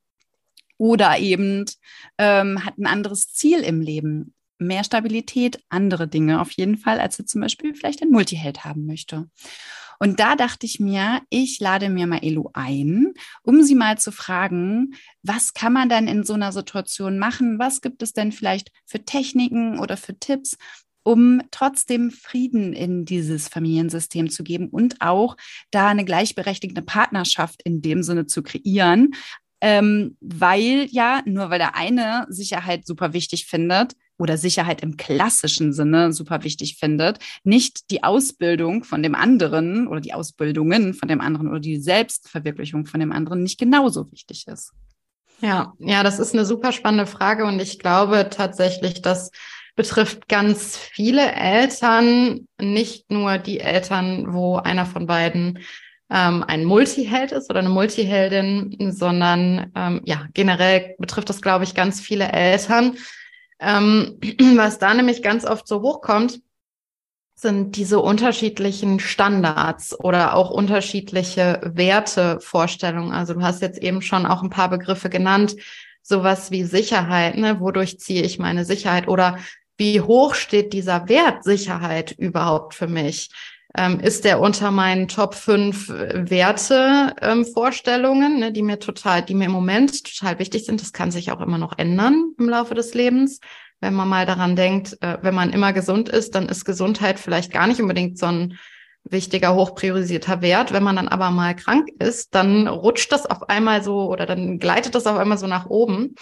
oder 0.83 1.17
eben 1.17 1.63
ähm, 2.17 2.65
hat 2.65 2.77
ein 2.77 2.87
anderes 2.87 3.31
Ziel 3.31 3.59
im 3.59 3.79
Leben. 3.79 4.33
Mehr 4.57 4.83
Stabilität, 4.83 5.63
andere 5.69 6.09
Dinge 6.09 6.41
auf 6.41 6.51
jeden 6.51 6.75
Fall, 6.75 6.99
als 6.99 7.17
er 7.17 7.25
zum 7.25 7.39
Beispiel 7.39 7.73
vielleicht 7.73 8.01
ein 8.01 8.09
Multiheld 8.09 8.65
haben 8.65 8.85
möchte. 8.85 9.29
Und 9.99 10.19
da 10.19 10.35
dachte 10.35 10.65
ich 10.65 10.81
mir, 10.81 11.21
ich 11.29 11.61
lade 11.61 11.87
mir 11.87 12.05
mal 12.05 12.19
Elo 12.21 12.51
ein, 12.53 13.13
um 13.43 13.63
sie 13.63 13.75
mal 13.75 13.97
zu 13.97 14.11
fragen, 14.11 14.95
was 15.21 15.53
kann 15.53 15.71
man 15.71 15.87
denn 15.87 16.09
in 16.09 16.25
so 16.25 16.33
einer 16.33 16.51
Situation 16.51 17.17
machen? 17.17 17.59
Was 17.59 17.79
gibt 17.79 18.03
es 18.03 18.11
denn 18.11 18.33
vielleicht 18.33 18.69
für 18.85 19.05
Techniken 19.05 19.79
oder 19.79 19.95
für 19.95 20.19
Tipps, 20.19 20.57
um 21.03 21.41
trotzdem 21.51 22.11
Frieden 22.11 22.73
in 22.73 23.05
dieses 23.05 23.47
Familiensystem 23.47 24.29
zu 24.29 24.43
geben 24.43 24.67
und 24.69 24.99
auch 24.99 25.37
da 25.71 25.87
eine 25.87 26.03
gleichberechtigte 26.03 26.81
Partnerschaft 26.81 27.61
in 27.63 27.81
dem 27.81 28.03
Sinne 28.03 28.25
zu 28.25 28.43
kreieren, 28.43 29.13
ähm, 29.63 30.17
weil 30.19 30.87
ja, 30.91 31.21
nur 31.25 31.49
weil 31.49 31.57
der 31.57 31.73
eine 31.77 32.25
Sicherheit 32.27 32.85
super 32.85 33.13
wichtig 33.13 33.45
findet 33.45 33.93
oder 34.17 34.37
Sicherheit 34.37 34.83
im 34.83 34.97
klassischen 34.97 35.71
Sinne 35.71 36.11
super 36.11 36.43
wichtig 36.43 36.75
findet, 36.77 37.19
nicht 37.45 37.89
die 37.89 38.03
Ausbildung 38.03 38.83
von 38.83 39.01
dem 39.01 39.15
anderen 39.15 39.87
oder 39.87 40.01
die 40.01 40.13
Ausbildungen 40.13 40.93
von 40.93 41.07
dem 41.07 41.21
anderen 41.21 41.47
oder 41.47 41.61
die 41.61 41.79
Selbstverwirklichung 41.79 42.85
von 42.85 42.99
dem 42.99 43.13
anderen 43.13 43.41
nicht 43.41 43.57
genauso 43.57 44.11
wichtig 44.11 44.47
ist. 44.47 44.73
Ja, 45.39 45.71
ja, 45.79 46.03
das 46.03 46.19
ist 46.19 46.33
eine 46.33 46.43
super 46.43 46.73
spannende 46.73 47.05
Frage 47.05 47.45
und 47.45 47.61
ich 47.61 47.79
glaube 47.79 48.27
tatsächlich, 48.29 49.01
das 49.01 49.31
betrifft 49.77 50.27
ganz 50.27 50.75
viele 50.75 51.31
Eltern, 51.31 52.49
nicht 52.59 53.09
nur 53.09 53.37
die 53.37 53.61
Eltern, 53.61 54.33
wo 54.33 54.57
einer 54.57 54.85
von 54.85 55.07
beiden 55.07 55.59
ähm, 56.13 56.43
ein 56.47 56.63
Multiheld 56.63 57.31
ist 57.31 57.49
oder 57.49 57.59
eine 57.59 57.69
Multiheldin, 57.69 58.91
sondern 58.91 59.71
ähm, 59.75 60.01
ja, 60.05 60.27
generell 60.33 60.95
betrifft 60.99 61.29
das, 61.29 61.41
glaube 61.41 61.63
ich, 61.63 61.73
ganz 61.73 61.99
viele 61.99 62.31
Eltern. 62.31 62.97
Ähm, 63.59 64.19
was 64.55 64.77
da 64.77 64.93
nämlich 64.93 65.23
ganz 65.23 65.43
oft 65.43 65.67
so 65.67 65.81
hochkommt, 65.81 66.39
sind 67.35 67.75
diese 67.77 67.99
unterschiedlichen 67.99 68.99
Standards 68.99 69.99
oder 69.99 70.35
auch 70.35 70.51
unterschiedliche 70.51 71.59
Wertevorstellungen. 71.63 73.11
Also 73.11 73.33
du 73.33 73.41
hast 73.41 73.63
jetzt 73.63 73.79
eben 73.79 74.03
schon 74.03 74.27
auch 74.27 74.43
ein 74.43 74.51
paar 74.51 74.69
Begriffe 74.69 75.09
genannt, 75.09 75.55
sowas 76.03 76.51
wie 76.51 76.63
Sicherheit, 76.63 77.37
ne? 77.37 77.59
Wodurch 77.59 77.99
ziehe 77.99 78.21
ich 78.21 78.37
meine 78.37 78.65
Sicherheit 78.65 79.07
oder 79.07 79.39
wie 79.77 79.99
hoch 79.99 80.35
steht 80.35 80.73
dieser 80.73 81.09
Wert 81.09 81.43
Sicherheit 81.43 82.11
überhaupt 82.11 82.75
für 82.75 82.87
mich? 82.87 83.31
Ähm, 83.75 83.99
ist 83.99 84.23
der 84.23 84.39
unter 84.39 84.69
meinen 84.69 85.07
Top 85.07 85.33
5 85.33 85.89
Werte 85.89 87.15
ähm, 87.21 87.43
Vorstellungen, 87.43 88.39
ne, 88.39 88.51
die 88.51 88.61
mir 88.61 88.79
total, 88.79 89.23
die 89.23 89.33
mir 89.33 89.45
im 89.45 89.51
Moment 89.51 90.03
total 90.03 90.37
wichtig 90.37 90.65
sind. 90.65 90.79
Das 90.79 90.93
kann 90.93 91.09
sich 91.09 91.31
auch 91.31 91.41
immer 91.41 91.57
noch 91.57 91.77
ändern 91.77 92.33
im 92.37 92.49
Laufe 92.49 92.75
des 92.75 92.93
Lebens. 92.93 93.39
Wenn 93.81 93.95
man 93.95 94.07
mal 94.07 94.25
daran 94.27 94.55
denkt, 94.55 94.97
äh, 95.01 95.17
wenn 95.23 95.33
man 95.33 95.51
immer 95.51 95.73
gesund 95.73 96.07
ist, 96.07 96.35
dann 96.35 96.47
ist 96.47 96.65
Gesundheit 96.65 97.19
vielleicht 97.19 97.51
gar 97.51 97.65
nicht 97.65 97.81
unbedingt 97.81 98.19
so 98.19 98.27
ein 98.27 98.59
wichtiger, 99.03 99.55
hochpriorisierter 99.55 100.41
Wert. 100.41 100.71
Wenn 100.71 100.83
man 100.83 100.95
dann 100.95 101.07
aber 101.07 101.31
mal 101.31 101.55
krank 101.55 101.89
ist, 101.99 102.35
dann 102.35 102.67
rutscht 102.67 103.11
das 103.11 103.25
auf 103.25 103.49
einmal 103.49 103.83
so 103.83 104.09
oder 104.09 104.25
dann 104.25 104.59
gleitet 104.59 104.95
das 104.95 105.07
auf 105.07 105.17
einmal 105.17 105.37
so 105.37 105.47
nach 105.47 105.65
oben. 105.65 106.15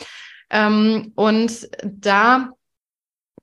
Ähm, 0.49 1.11
und 1.15 1.69
da 1.83 2.49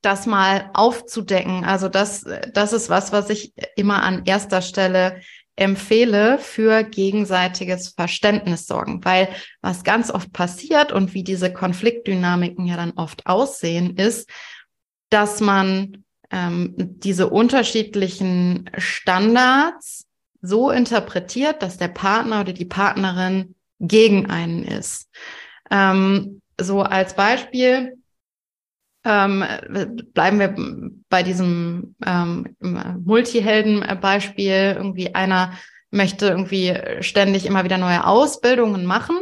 das 0.03 0.27
mal 0.27 0.71
aufzudecken, 0.75 1.65
also 1.65 1.89
das, 1.89 2.25
das 2.53 2.73
ist 2.73 2.89
was, 2.89 3.13
was 3.13 3.31
ich 3.31 3.53
immer 3.77 4.03
an 4.03 4.23
erster 4.25 4.63
Stelle 4.63 5.21
empfehle 5.57 6.39
für 6.39 6.85
gegenseitiges 6.85 7.89
Verständnis 7.89 8.67
sorgen, 8.67 9.05
weil 9.05 9.29
was 9.61 9.83
ganz 9.83 10.11
oft 10.11 10.33
passiert 10.33 10.93
und 10.93 11.15
wie 11.15 11.25
diese 11.25 11.53
Konfliktdynamiken 11.53 12.65
ja 12.67 12.77
dann 12.77 12.93
oft 12.93 13.27
aussehen, 13.27 13.97
ist, 13.97 14.31
dass 15.11 15.41
man 15.41 16.05
ähm, 16.31 16.75
diese 16.77 17.29
unterschiedlichen 17.29 18.71
Standards 18.77 20.07
so 20.41 20.71
interpretiert, 20.71 21.63
dass 21.63 21.77
der 21.77 21.89
Partner 21.89 22.43
oder 22.43 22.53
die 22.53 22.65
Partnerin 22.65 23.57
gegen 23.81 24.31
einen 24.31 24.63
ist. 24.63 25.09
Ähm, 25.71 26.41
so 26.61 26.83
als 26.83 27.15
Beispiel 27.15 27.99
ähm, 29.09 29.43
bleiben 30.13 30.39
wir 30.39 30.55
bei 31.09 31.23
diesem 31.23 31.95
ähm, 32.05 32.55
Multihelden-Beispiel. 32.61 34.75
Irgendwie 34.77 35.15
einer 35.15 35.55
möchte 35.91 36.27
irgendwie 36.27 36.79
ständig 37.01 37.47
immer 37.47 37.65
wieder 37.65 37.79
neue 37.79 38.07
Ausbildungen 38.07 38.85
machen 38.85 39.19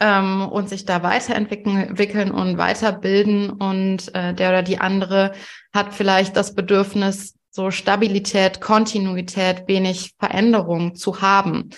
ähm, 0.00 0.42
und 0.42 0.70
sich 0.70 0.86
da 0.86 1.02
weiterentwickeln 1.02 2.30
und 2.30 2.56
weiterbilden. 2.56 3.50
Und 3.50 4.14
äh, 4.14 4.32
der 4.32 4.48
oder 4.48 4.62
die 4.62 4.78
andere 4.78 5.32
hat 5.74 5.92
vielleicht 5.92 6.34
das 6.34 6.54
Bedürfnis, 6.54 7.34
so 7.50 7.70
Stabilität, 7.70 8.62
Kontinuität, 8.62 9.64
wenig 9.66 10.14
Veränderung 10.18 10.94
zu 10.94 11.20
haben. 11.20 11.68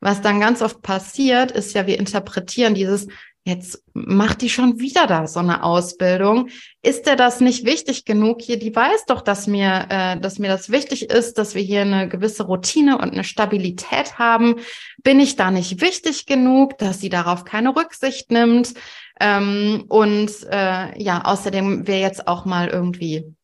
Was 0.00 0.22
dann 0.22 0.40
ganz 0.40 0.62
oft 0.62 0.80
passiert, 0.80 1.50
ist 1.50 1.74
ja, 1.74 1.86
wir 1.86 1.98
interpretieren 1.98 2.74
dieses, 2.74 3.06
jetzt 3.50 3.82
macht 3.92 4.40
die 4.40 4.48
schon 4.48 4.80
wieder 4.80 5.06
da 5.06 5.26
so 5.26 5.40
eine 5.40 5.62
Ausbildung. 5.62 6.48
Ist 6.82 7.06
der 7.06 7.16
das 7.16 7.40
nicht 7.40 7.66
wichtig 7.66 8.04
genug 8.04 8.40
hier? 8.40 8.58
Die 8.58 8.74
weiß 8.74 9.04
doch, 9.06 9.20
dass 9.20 9.46
mir, 9.46 9.86
äh, 9.90 10.18
dass 10.18 10.38
mir 10.38 10.48
das 10.48 10.70
wichtig 10.70 11.10
ist, 11.10 11.36
dass 11.36 11.54
wir 11.54 11.62
hier 11.62 11.82
eine 11.82 12.08
gewisse 12.08 12.44
Routine 12.44 12.98
und 12.98 13.12
eine 13.12 13.24
Stabilität 13.24 14.18
haben. 14.18 14.56
Bin 15.02 15.20
ich 15.20 15.36
da 15.36 15.50
nicht 15.50 15.80
wichtig 15.80 16.26
genug, 16.26 16.78
dass 16.78 17.00
sie 17.00 17.10
darauf 17.10 17.44
keine 17.44 17.76
Rücksicht 17.76 18.30
nimmt? 18.30 18.74
Ähm, 19.20 19.84
und 19.88 20.30
äh, 20.50 21.02
ja, 21.02 21.22
außerdem 21.24 21.86
wäre 21.86 22.00
jetzt 22.00 22.26
auch 22.26 22.46
mal 22.46 22.68
irgendwie 22.68 23.34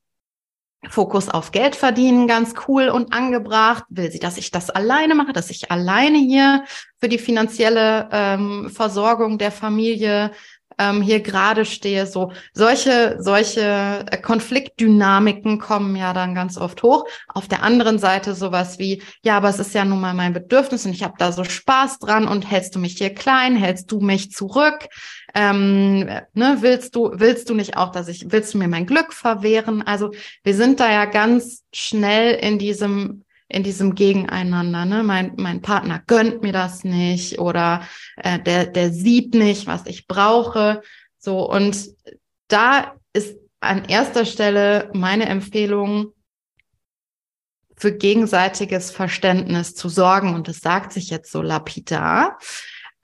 Fokus 0.90 1.28
auf 1.28 1.52
Geld 1.52 1.76
verdienen 1.76 2.26
ganz 2.26 2.54
cool 2.68 2.88
und 2.88 3.12
angebracht. 3.12 3.84
Will 3.88 4.10
sie, 4.10 4.18
dass 4.18 4.36
ich 4.36 4.50
das 4.50 4.70
alleine 4.70 5.14
mache, 5.14 5.32
dass 5.32 5.50
ich 5.50 5.70
alleine 5.70 6.18
hier 6.18 6.64
für 6.98 7.08
die 7.08 7.18
finanzielle 7.18 8.08
ähm, 8.12 8.70
Versorgung 8.70 9.38
der 9.38 9.52
Familie 9.52 10.32
ähm, 10.78 11.02
hier 11.02 11.20
gerade 11.20 11.64
stehe. 11.64 12.06
So 12.06 12.32
solche 12.52 13.16
solche 13.20 14.04
äh, 14.10 14.16
Konfliktdynamiken 14.18 15.58
kommen 15.58 15.96
ja 15.96 16.12
dann 16.12 16.34
ganz 16.34 16.58
oft 16.58 16.82
hoch. 16.82 17.04
Auf 17.28 17.48
der 17.48 17.62
anderen 17.62 17.98
Seite 17.98 18.34
sowas 18.34 18.78
wie 18.78 19.02
ja, 19.22 19.36
aber 19.36 19.48
es 19.48 19.58
ist 19.58 19.74
ja 19.74 19.84
nun 19.84 20.00
mal 20.00 20.14
mein 20.14 20.32
Bedürfnis 20.32 20.86
und 20.86 20.92
ich 20.92 21.02
habe 21.02 21.14
da 21.18 21.32
so 21.32 21.44
Spaß 21.44 21.98
dran 21.98 22.28
und 22.28 22.50
hältst 22.50 22.74
du 22.74 22.78
mich 22.78 22.96
hier 22.98 23.14
klein, 23.14 23.56
hältst 23.56 23.90
du 23.90 24.00
mich 24.00 24.30
zurück? 24.30 24.88
Ähm, 25.38 26.06
ne, 26.32 26.56
willst 26.60 26.96
du 26.96 27.10
willst 27.12 27.50
du 27.50 27.54
nicht 27.54 27.76
auch, 27.76 27.92
dass 27.92 28.08
ich 28.08 28.32
willst 28.32 28.54
du 28.54 28.58
mir 28.58 28.68
mein 28.68 28.86
Glück 28.86 29.12
verwehren? 29.12 29.82
Also 29.82 30.12
wir 30.42 30.54
sind 30.54 30.80
da 30.80 30.90
ja 30.90 31.04
ganz 31.04 31.62
schnell 31.74 32.34
in 32.36 32.58
diesem 32.58 33.22
in 33.48 33.62
diesem 33.62 33.94
Gegeneinander. 33.94 34.86
Ne? 34.86 35.02
Mein, 35.02 35.34
mein 35.36 35.62
Partner 35.62 36.02
gönnt 36.06 36.42
mir 36.42 36.52
das 36.52 36.84
nicht 36.84 37.38
oder 37.38 37.86
äh, 38.16 38.40
der, 38.40 38.66
der 38.66 38.90
sieht 38.90 39.34
nicht, 39.34 39.66
was 39.66 39.86
ich 39.86 40.08
brauche. 40.08 40.82
So, 41.18 41.48
und 41.48 41.90
da 42.48 42.94
ist 43.12 43.36
an 43.60 43.84
erster 43.84 44.24
Stelle 44.24 44.90
meine 44.94 45.26
Empfehlung, 45.26 46.12
für 47.76 47.92
gegenseitiges 47.92 48.90
Verständnis 48.90 49.74
zu 49.74 49.88
sorgen. 49.88 50.34
Und 50.34 50.48
das 50.48 50.60
sagt 50.60 50.92
sich 50.92 51.10
jetzt 51.10 51.30
so 51.30 51.42
lapidar. 51.42 52.38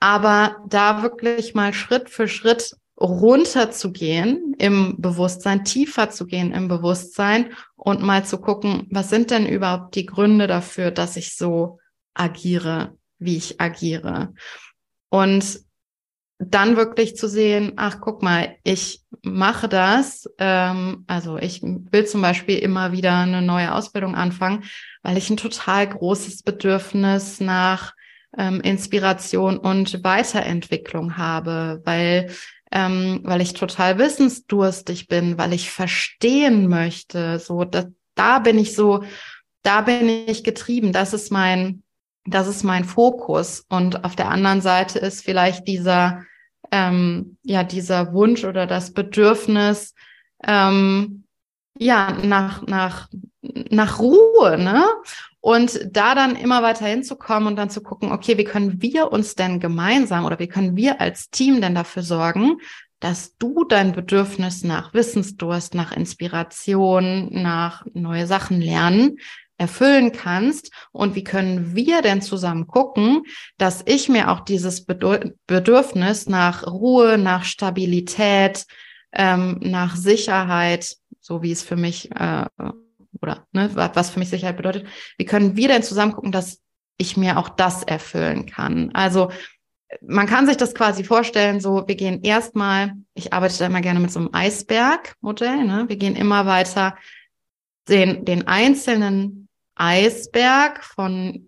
Aber 0.03 0.57
da 0.67 1.01
wirklich 1.01 1.55
mal 1.55 1.73
Schritt 1.73 2.09
für 2.09 2.27
Schritt 2.27 2.75
runter 2.99 3.71
zu 3.71 3.93
gehen 3.93 4.53
im 4.59 4.99
Bewusstsein, 4.99 5.63
tiefer 5.63 6.09
zu 6.09 6.25
gehen 6.25 6.51
im 6.51 6.67
Bewusstsein 6.67 7.53
und 7.77 8.01
mal 8.01 8.25
zu 8.25 8.39
gucken, 8.39 8.85
was 8.91 9.09
sind 9.09 9.31
denn 9.31 9.47
überhaupt 9.47 9.95
die 9.95 10.05
Gründe 10.05 10.47
dafür, 10.47 10.91
dass 10.91 11.15
ich 11.15 11.37
so 11.37 11.79
agiere, 12.13 12.97
wie 13.17 13.37
ich 13.37 13.61
agiere. 13.61 14.33
Und 15.07 15.61
dann 16.37 16.75
wirklich 16.75 17.15
zu 17.15 17.29
sehen, 17.29 17.71
ach 17.77 18.01
guck 18.01 18.21
mal, 18.21 18.57
ich 18.65 19.03
mache 19.21 19.69
das, 19.69 20.29
ähm, 20.37 21.05
also 21.07 21.37
ich 21.37 21.61
will 21.63 22.05
zum 22.07 22.21
Beispiel 22.21 22.57
immer 22.57 22.91
wieder 22.91 23.19
eine 23.19 23.41
neue 23.41 23.73
Ausbildung 23.73 24.15
anfangen, 24.15 24.65
weil 25.01 25.17
ich 25.17 25.29
ein 25.29 25.37
total 25.37 25.87
großes 25.87 26.43
Bedürfnis 26.43 27.39
nach 27.39 27.93
ähm, 28.37 28.61
Inspiration 28.61 29.57
und 29.57 30.03
Weiterentwicklung 30.03 31.17
habe, 31.17 31.81
weil 31.85 32.29
ähm, 32.73 33.19
weil 33.23 33.41
ich 33.41 33.53
total 33.53 33.99
wissensdurstig 33.99 35.07
bin, 35.07 35.37
weil 35.37 35.53
ich 35.53 35.69
verstehen 35.69 36.67
möchte. 36.67 37.37
So, 37.37 37.65
da, 37.65 37.85
da 38.15 38.39
bin 38.39 38.57
ich 38.57 38.75
so, 38.75 39.03
da 39.61 39.81
bin 39.81 40.09
ich 40.09 40.43
getrieben. 40.43 40.91
Das 40.91 41.13
ist 41.13 41.31
mein, 41.31 41.83
das 42.25 42.47
ist 42.47 42.63
mein 42.63 42.83
Fokus. 42.83 43.63
Und 43.69 44.03
auf 44.03 44.15
der 44.15 44.29
anderen 44.29 44.61
Seite 44.61 44.97
ist 44.97 45.23
vielleicht 45.23 45.67
dieser, 45.67 46.23
ähm, 46.71 47.37
ja, 47.43 47.63
dieser 47.63 48.11
Wunsch 48.11 48.43
oder 48.43 48.65
das 48.65 48.91
Bedürfnis, 48.91 49.93
ähm, 50.43 51.25
ja, 51.77 52.11
nach, 52.23 52.65
nach, 52.65 53.07
nach 53.41 53.99
Ruhe, 53.99 54.57
ne? 54.57 54.83
Und 55.43 55.89
da 55.91 56.15
dann 56.15 56.37
immer 56.37 56.63
weiter 56.63 56.85
hinzukommen 56.85 57.47
und 57.49 57.57
dann 57.57 57.69
zu 57.69 57.83
gucken, 57.83 58.13
okay, 58.13 58.37
wie 58.37 58.45
können 58.45 58.81
wir 58.81 59.11
uns 59.11 59.35
denn 59.35 59.59
gemeinsam 59.59 60.23
oder 60.23 60.39
wie 60.39 60.47
können 60.47 60.77
wir 60.77 61.01
als 61.01 61.31
Team 61.31 61.59
denn 61.59 61.75
dafür 61.75 62.01
sorgen, 62.01 62.61
dass 63.01 63.35
du 63.35 63.65
dein 63.65 63.91
Bedürfnis 63.91 64.63
nach 64.63 64.93
Wissensdurst, 64.93 65.75
nach 65.75 65.91
Inspiration, 65.91 67.27
nach 67.29 67.85
neue 67.93 68.25
Sachen 68.25 68.61
lernen 68.61 69.17
erfüllen 69.57 70.13
kannst? 70.13 70.71
Und 70.93 71.13
wie 71.15 71.25
können 71.25 71.75
wir 71.75 72.01
denn 72.01 72.21
zusammen 72.21 72.65
gucken, 72.65 73.23
dass 73.57 73.83
ich 73.85 74.07
mir 74.07 74.31
auch 74.31 74.39
dieses 74.39 74.85
Bedürfnis 74.85 76.29
nach 76.29 76.65
Ruhe, 76.67 77.17
nach 77.17 77.43
Stabilität, 77.43 78.65
ähm, 79.11 79.57
nach 79.59 79.97
Sicherheit, 79.97 80.95
so 81.19 81.41
wie 81.43 81.51
es 81.51 81.63
für 81.63 81.75
mich 81.75 82.11
äh, 82.15 82.45
oder 83.21 83.47
ne, 83.51 83.69
was 83.73 84.09
für 84.09 84.19
mich 84.19 84.29
Sicherheit 84.29 84.57
bedeutet, 84.57 84.87
wie 85.17 85.25
können 85.25 85.55
wir 85.55 85.67
denn 85.67 85.83
zusammen 85.83 86.13
gucken, 86.13 86.31
dass 86.31 86.61
ich 86.97 87.17
mir 87.17 87.37
auch 87.37 87.49
das 87.49 87.83
erfüllen 87.83 88.45
kann? 88.45 88.91
Also 88.93 89.31
man 90.01 90.27
kann 90.27 90.47
sich 90.47 90.57
das 90.57 90.73
quasi 90.73 91.03
vorstellen, 91.03 91.59
so 91.59 91.87
wir 91.87 91.95
gehen 91.95 92.21
erstmal, 92.23 92.93
ich 93.13 93.33
arbeite 93.33 93.57
da 93.59 93.65
immer 93.67 93.81
gerne 93.81 93.99
mit 93.99 94.11
so 94.11 94.19
einem 94.19 94.29
Eisbergmodell, 94.33 95.65
ne? 95.65 95.85
wir 95.87 95.97
gehen 95.97 96.15
immer 96.15 96.45
weiter 96.45 96.95
den, 97.87 98.25
den 98.25 98.47
einzelnen 98.47 99.47
Eisberg 99.75 100.83
von, 100.83 101.47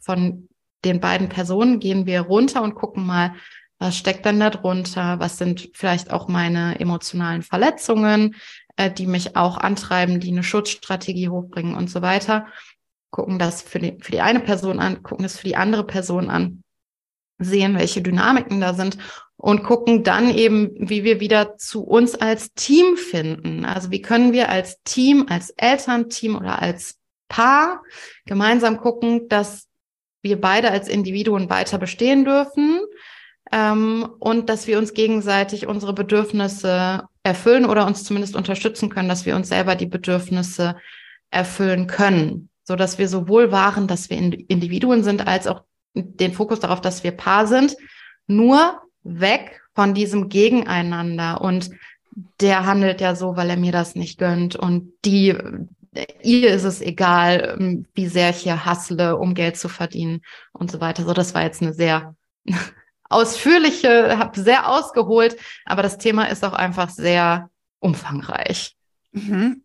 von 0.00 0.48
den 0.84 1.00
beiden 1.00 1.28
Personen 1.28 1.80
gehen 1.80 2.06
wir 2.06 2.22
runter 2.22 2.62
und 2.62 2.74
gucken 2.74 3.06
mal, 3.06 3.34
was 3.78 3.96
steckt 3.96 4.24
denn 4.24 4.40
da 4.40 4.50
drunter? 4.50 5.20
Was 5.20 5.36
sind 5.36 5.70
vielleicht 5.74 6.10
auch 6.10 6.28
meine 6.28 6.80
emotionalen 6.80 7.42
Verletzungen? 7.42 8.34
Äh, 8.76 8.90
die 8.90 9.06
mich 9.06 9.36
auch 9.36 9.58
antreiben, 9.58 10.20
die 10.20 10.30
eine 10.30 10.42
Schutzstrategie 10.42 11.28
hochbringen 11.28 11.74
und 11.74 11.90
so 11.90 12.02
weiter. 12.02 12.46
gucken 13.10 13.38
das 13.38 13.62
für 13.62 13.78
die, 13.78 13.96
für 14.00 14.12
die 14.12 14.20
eine 14.20 14.40
Person 14.40 14.78
an, 14.78 15.02
gucken 15.02 15.22
das 15.22 15.38
für 15.38 15.46
die 15.46 15.56
andere 15.56 15.84
Person 15.84 16.28
an, 16.28 16.62
sehen, 17.38 17.78
welche 17.78 18.02
Dynamiken 18.02 18.60
da 18.60 18.74
sind 18.74 18.98
und 19.36 19.62
gucken 19.62 20.02
dann 20.02 20.34
eben, 20.34 20.70
wie 20.76 21.04
wir 21.04 21.20
wieder 21.20 21.56
zu 21.56 21.84
uns 21.84 22.14
als 22.14 22.52
Team 22.54 22.96
finden. 22.96 23.64
Also 23.64 23.90
wie 23.90 24.00
können 24.00 24.32
wir 24.32 24.48
als 24.48 24.82
Team, 24.82 25.26
als 25.28 25.50
Elternteam 25.50 26.36
oder 26.36 26.60
als 26.60 26.98
Paar 27.28 27.82
gemeinsam 28.24 28.78
gucken, 28.78 29.28
dass 29.28 29.68
wir 30.22 30.40
beide 30.40 30.70
als 30.70 30.88
Individuen 30.88 31.50
weiter 31.50 31.78
bestehen 31.78 32.24
dürfen 32.24 32.80
ähm, 33.52 34.08
und 34.18 34.48
dass 34.48 34.66
wir 34.66 34.78
uns 34.78 34.94
gegenseitig 34.94 35.66
unsere 35.66 35.92
Bedürfnisse 35.92 37.04
erfüllen 37.26 37.66
oder 37.66 37.86
uns 37.86 38.04
zumindest 38.04 38.36
unterstützen 38.36 38.88
können, 38.88 39.08
dass 39.08 39.26
wir 39.26 39.36
uns 39.36 39.48
selber 39.48 39.74
die 39.74 39.86
Bedürfnisse 39.86 40.76
erfüllen 41.30 41.86
können, 41.86 42.48
so 42.62 42.76
dass 42.76 42.98
wir 42.98 43.08
sowohl 43.08 43.50
wahren, 43.50 43.88
dass 43.88 44.08
wir 44.10 44.16
Individuen 44.16 45.02
sind, 45.02 45.26
als 45.26 45.46
auch 45.46 45.64
den 45.94 46.32
Fokus 46.32 46.60
darauf, 46.60 46.80
dass 46.80 47.04
wir 47.04 47.10
Paar 47.10 47.46
sind, 47.46 47.76
nur 48.26 48.80
weg 49.02 49.60
von 49.74 49.92
diesem 49.92 50.28
Gegeneinander 50.28 51.40
und 51.40 51.70
der 52.40 52.64
handelt 52.64 53.00
ja 53.00 53.14
so, 53.14 53.36
weil 53.36 53.50
er 53.50 53.56
mir 53.56 53.72
das 53.72 53.94
nicht 53.94 54.18
gönnt 54.18 54.56
und 54.56 54.92
die 55.04 55.34
ihr 56.22 56.50
ist 56.50 56.64
es 56.64 56.80
egal, 56.80 57.56
ähm, 57.58 57.86
wie 57.94 58.06
sehr 58.06 58.30
ich 58.30 58.36
hier 58.36 58.64
hassle, 58.64 59.16
um 59.16 59.34
Geld 59.34 59.56
zu 59.56 59.68
verdienen 59.68 60.20
und 60.52 60.70
so 60.70 60.80
weiter. 60.80 61.04
So, 61.04 61.14
das 61.14 61.34
war 61.34 61.42
jetzt 61.42 61.62
eine 61.62 61.72
sehr 61.72 62.14
ausführliche, 63.08 64.18
habe 64.18 64.40
sehr 64.40 64.68
ausgeholt, 64.68 65.36
aber 65.64 65.82
das 65.82 65.98
Thema 65.98 66.24
ist 66.26 66.44
auch 66.44 66.52
einfach 66.52 66.90
sehr 66.90 67.50
umfangreich. 67.80 68.76
Mhm. 69.12 69.62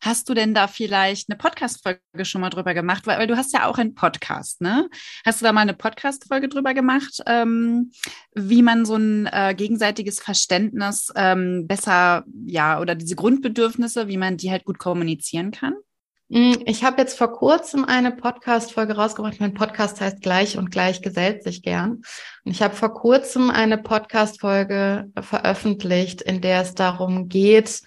Hast 0.00 0.28
du 0.28 0.34
denn 0.34 0.54
da 0.54 0.68
vielleicht 0.68 1.30
eine 1.30 1.38
Podcast-Folge 1.38 2.24
schon 2.24 2.40
mal 2.40 2.50
drüber 2.50 2.74
gemacht? 2.74 3.06
Weil, 3.06 3.18
weil, 3.18 3.26
du 3.26 3.36
hast 3.36 3.52
ja 3.52 3.66
auch 3.66 3.78
einen 3.78 3.94
Podcast, 3.94 4.60
ne? 4.60 4.88
Hast 5.24 5.40
du 5.40 5.44
da 5.44 5.52
mal 5.52 5.62
eine 5.62 5.74
Podcast-Folge 5.74 6.48
drüber 6.48 6.74
gemacht, 6.74 7.22
ähm, 7.26 7.90
wie 8.34 8.62
man 8.62 8.84
so 8.84 8.96
ein 8.96 9.26
äh, 9.26 9.54
gegenseitiges 9.56 10.20
Verständnis 10.20 11.12
ähm, 11.16 11.66
besser, 11.66 12.24
ja, 12.44 12.78
oder 12.80 12.94
diese 12.94 13.16
Grundbedürfnisse, 13.16 14.08
wie 14.08 14.18
man 14.18 14.36
die 14.36 14.50
halt 14.50 14.64
gut 14.64 14.78
kommunizieren 14.78 15.50
kann? 15.50 15.74
Hm, 16.28 16.62
ich 16.66 16.82
habe 16.82 17.00
jetzt 17.00 17.16
vor 17.16 17.32
kurzem 17.32 17.84
eine 17.84 18.10
Podcast-Folge 18.10 18.96
rausgebracht. 18.96 19.38
Mein 19.38 19.54
Podcast 19.54 20.00
heißt 20.00 20.20
Gleich 20.20 20.58
und 20.58 20.72
Gleich 20.72 21.00
gesellt 21.00 21.44
sich 21.44 21.62
gern. 21.62 22.02
Und 22.44 22.50
ich 22.50 22.62
habe 22.62 22.74
vor 22.74 22.92
kurzem 22.94 23.50
eine 23.50 23.78
Podcast-Folge 23.78 25.10
veröffentlicht, 25.20 26.22
in 26.22 26.40
der 26.40 26.62
es 26.62 26.74
darum 26.74 27.28
geht, 27.28 27.80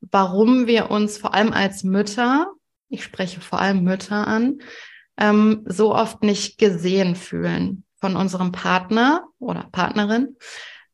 warum 0.00 0.66
wir 0.66 0.90
uns 0.90 1.16
vor 1.16 1.32
allem 1.32 1.54
als 1.54 1.84
Mütter, 1.84 2.52
ich 2.90 3.02
spreche 3.02 3.40
vor 3.40 3.60
allem 3.60 3.82
Mütter 3.82 4.26
an, 4.26 4.58
ähm, 5.16 5.64
so 5.66 5.94
oft 5.94 6.22
nicht 6.22 6.58
gesehen 6.58 7.16
fühlen 7.16 7.84
von 7.98 8.14
unserem 8.14 8.52
Partner 8.52 9.26
oder 9.38 9.68
Partnerin 9.72 10.36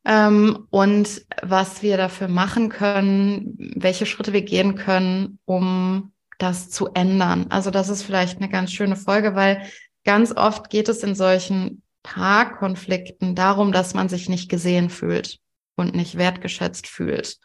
ähm, 0.04 0.66
und 0.70 1.26
was 1.42 1.82
wir 1.82 1.96
dafür 1.96 2.28
machen 2.28 2.68
können, 2.68 3.54
welche 3.76 4.06
Schritte 4.06 4.32
wir 4.32 4.42
gehen 4.42 4.76
können, 4.76 5.40
um 5.44 6.11
das 6.42 6.70
zu 6.70 6.88
ändern. 6.88 7.46
Also 7.50 7.70
das 7.70 7.88
ist 7.88 8.02
vielleicht 8.02 8.38
eine 8.38 8.48
ganz 8.48 8.72
schöne 8.72 8.96
Folge, 8.96 9.34
weil 9.34 9.62
ganz 10.04 10.32
oft 10.36 10.70
geht 10.70 10.88
es 10.88 11.02
in 11.02 11.14
solchen 11.14 11.82
Paarkonflikten 12.02 13.34
darum, 13.34 13.72
dass 13.72 13.94
man 13.94 14.08
sich 14.08 14.28
nicht 14.28 14.48
gesehen 14.48 14.90
fühlt 14.90 15.38
und 15.76 15.94
nicht 15.94 16.18
wertgeschätzt 16.18 16.86
fühlt. 16.86 17.38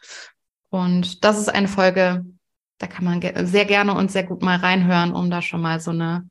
Und 0.70 1.24
das 1.24 1.38
ist 1.38 1.48
eine 1.48 1.68
Folge, 1.68 2.24
da 2.78 2.86
kann 2.86 3.04
man 3.04 3.20
sehr 3.46 3.64
gerne 3.64 3.94
und 3.94 4.10
sehr 4.10 4.24
gut 4.24 4.42
mal 4.42 4.56
reinhören, 4.56 5.12
um 5.12 5.30
da 5.30 5.42
schon 5.42 5.60
mal 5.60 5.80
so 5.80 5.92
eine, 5.92 6.28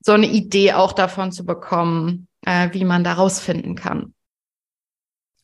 so 0.00 0.12
eine 0.12 0.26
Idee 0.26 0.72
auch 0.72 0.92
davon 0.92 1.32
zu 1.32 1.44
bekommen, 1.44 2.28
äh, 2.44 2.70
wie 2.72 2.84
man 2.84 3.04
da 3.04 3.14
rausfinden 3.14 3.74
kann. 3.74 4.14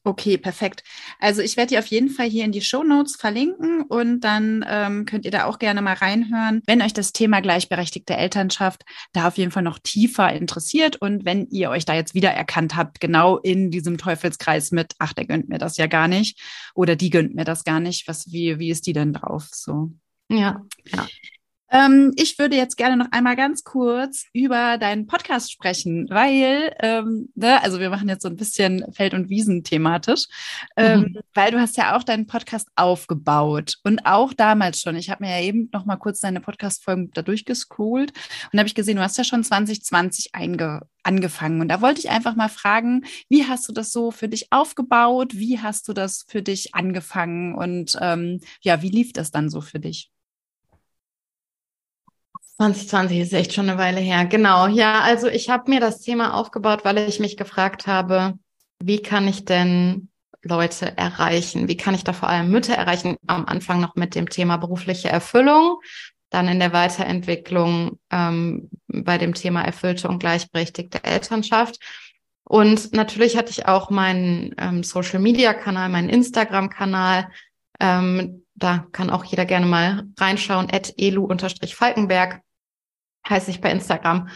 Okay, 0.07 0.37
perfekt. 0.37 0.85
Also 1.19 1.41
ich 1.41 1.57
werde 1.57 1.71
die 1.71 1.79
auf 1.79 1.87
jeden 1.87 2.11
Fall 2.11 2.29
hier 2.29 2.45
in 2.45 2.53
die 2.53 2.61
Show 2.61 2.85
Notes 2.85 3.17
verlinken 3.17 3.81
und 3.81 4.21
dann 4.21 4.63
ähm, 4.69 5.07
könnt 5.07 5.25
ihr 5.25 5.31
da 5.31 5.47
auch 5.47 5.59
gerne 5.59 5.81
mal 5.81 5.95
reinhören, 5.95 6.61
wenn 6.67 6.83
euch 6.83 6.93
das 6.93 7.15
Thema 7.15 7.41
gleichberechtigte 7.41 8.15
Elternschaft 8.15 8.85
da 9.15 9.29
auf 9.29 9.39
jeden 9.39 9.51
Fall 9.51 9.63
noch 9.63 9.79
tiefer 9.79 10.31
interessiert 10.31 10.97
und 10.97 11.25
wenn 11.25 11.47
ihr 11.49 11.71
euch 11.71 11.87
da 11.87 11.95
jetzt 11.95 12.15
wiedererkannt 12.15 12.77
habt, 12.77 13.01
genau 13.01 13.39
in 13.39 13.71
diesem 13.71 13.97
Teufelskreis 13.97 14.73
mit, 14.73 14.93
ach, 14.99 15.15
der 15.15 15.25
gönnt 15.25 15.49
mir 15.49 15.59
das 15.59 15.79
ja 15.79 15.87
gar 15.87 16.07
nicht 16.07 16.39
oder 16.75 16.97
die 16.97 17.09
gönnt 17.09 17.35
mir 17.35 17.45
das 17.45 17.65
gar 17.65 17.81
nicht, 17.81 18.07
was, 18.07 18.31
wie, 18.31 18.59
wie 18.59 18.69
ist 18.69 18.87
die 18.87 18.93
denn 18.93 19.15
drauf? 19.15 19.49
So. 19.53 19.91
Ja, 20.29 20.61
ja. 20.85 21.07
Ähm, 21.71 22.13
ich 22.17 22.39
würde 22.39 22.57
jetzt 22.57 22.77
gerne 22.77 22.97
noch 22.97 23.11
einmal 23.11 23.37
ganz 23.37 23.65
kurz 23.65 24.27
über 24.33 24.79
deinen 24.79 25.07
Podcast 25.07 25.51
sprechen, 25.53 26.07
weil, 26.11 26.75
ähm, 26.81 27.31
ne, 27.35 27.63
also 27.63 27.81
wir 27.81 27.91
machen 27.91 28.09
jetzt 28.09 28.23
so 28.23 28.29
ein 28.29 28.37
bisschen 28.37 28.85
Feld- 28.93 29.15
und 29.15 29.29
Wiesen 29.29 29.65
thematisch, 29.65 30.27
ähm, 30.77 31.01
mhm. 31.01 31.19
weil 31.35 31.51
du 31.51 31.61
hast 31.61 31.77
ja 31.77 31.97
auch 31.97 32.03
deinen 32.03 32.27
Podcast 32.27 32.69
aufgebaut 32.77 33.79
und 33.83 34.07
auch 34.07 34.33
damals 34.33 34.81
schon. 34.81 34.97
Ich 34.97 35.11
habe 35.11 35.25
mir 35.25 35.31
ja 35.31 35.43
eben 35.43 35.69
noch 35.73 35.85
mal 35.85 35.97
kurz 35.97 36.21
deine 36.21 36.41
Podcast-Folgen 36.41 37.11
da 37.15 37.23
durchgescrollt 37.23 38.13
und 38.53 38.59
habe 38.59 38.69
ich 38.69 38.75
gesehen, 38.75 38.97
du 38.97 39.03
hast 39.03 39.19
ja 39.19 39.25
schon 39.25 39.43
2020 39.43 40.35
einge 40.35 40.83
angefangen. 41.05 41.61
Und 41.61 41.69
da 41.69 41.81
wollte 41.81 42.01
ich 42.01 42.11
einfach 42.11 42.35
mal 42.35 42.49
fragen, 42.49 43.05
wie 43.29 43.47
hast 43.47 43.69
du 43.69 43.73
das 43.73 43.93
so 43.93 44.11
für 44.11 44.29
dich 44.29 44.51
aufgebaut? 44.51 45.35
Wie 45.35 45.61
hast 45.61 45.87
du 45.89 45.93
das 45.93 46.25
für 46.29 46.43
dich 46.43 46.75
angefangen? 46.75 47.55
Und 47.55 47.97
ähm, 48.01 48.41
ja, 48.63 48.83
wie 48.83 48.91
lief 48.91 49.13
das 49.13 49.31
dann 49.31 49.51
so 49.51 49.61
für 49.61 49.79
dich? 49.79 50.11
2020 52.57 53.19
ist 53.19 53.33
echt 53.33 53.53
schon 53.53 53.69
eine 53.69 53.79
Weile 53.79 54.01
her. 54.01 54.27
Genau. 54.27 54.69
Ja, 54.69 55.01
also 55.01 55.27
ich 55.29 55.51
habe 55.51 55.71
mir 55.71 55.81
das 55.81 56.01
Thema 56.01 56.35
aufgebaut, 56.35 56.85
weil 56.85 56.99
ich 56.99 57.19
mich 57.19 57.37
gefragt 57.37 57.87
habe, 57.87 58.35
wie 58.79 59.03
kann 59.03 59.27
ich 59.27 59.45
denn 59.45 60.09
Leute 60.43 60.97
erreichen? 60.97 61.69
Wie 61.69 61.77
kann 61.77 61.95
ich 61.95 62.05
da 62.05 62.13
vor 62.13 62.29
allem 62.29 62.51
Mütter 62.51 62.75
erreichen? 62.75 63.17
Am 63.27 63.47
Anfang 63.47 63.81
noch 63.81 63.97
mit 63.97 64.15
dem 64.15 64.29
Thema 64.29 64.57
berufliche 64.57 65.09
Erfüllung, 65.09 65.81
dann 66.31 66.49
in 66.49 66.61
der 66.61 66.73
Weiterentwicklung 66.73 67.99
ähm, 68.11 68.71
bei 68.89 69.19
dem 69.19 69.35
Thema 69.35 69.63
erfüllte 69.63 70.09
und 70.09 70.19
gleichberechtigte 70.19 71.03
Elternschaft. 71.03 71.81
Und 72.45 72.93
natürlich 72.93 73.37
hatte 73.37 73.51
ich 73.51 73.67
auch 73.67 73.91
meinen 73.91 74.55
ähm, 74.59 74.83
Social-Media-Kanal, 74.83 75.89
meinen 75.89 76.11
Instagram-Kanal. 76.11 77.29
Ähm, 77.81 78.45
da 78.55 78.87
kann 78.93 79.11
auch 79.11 79.25
jeder 79.25 79.47
gerne 79.47 79.67
mal 79.67 80.05
reinschauen, 80.19 80.71
at 80.71 80.95
elu-falkenberg 80.99 82.43
heiße 83.29 83.51
ich 83.51 83.61
bei 83.61 83.71
Instagram. 83.71 84.29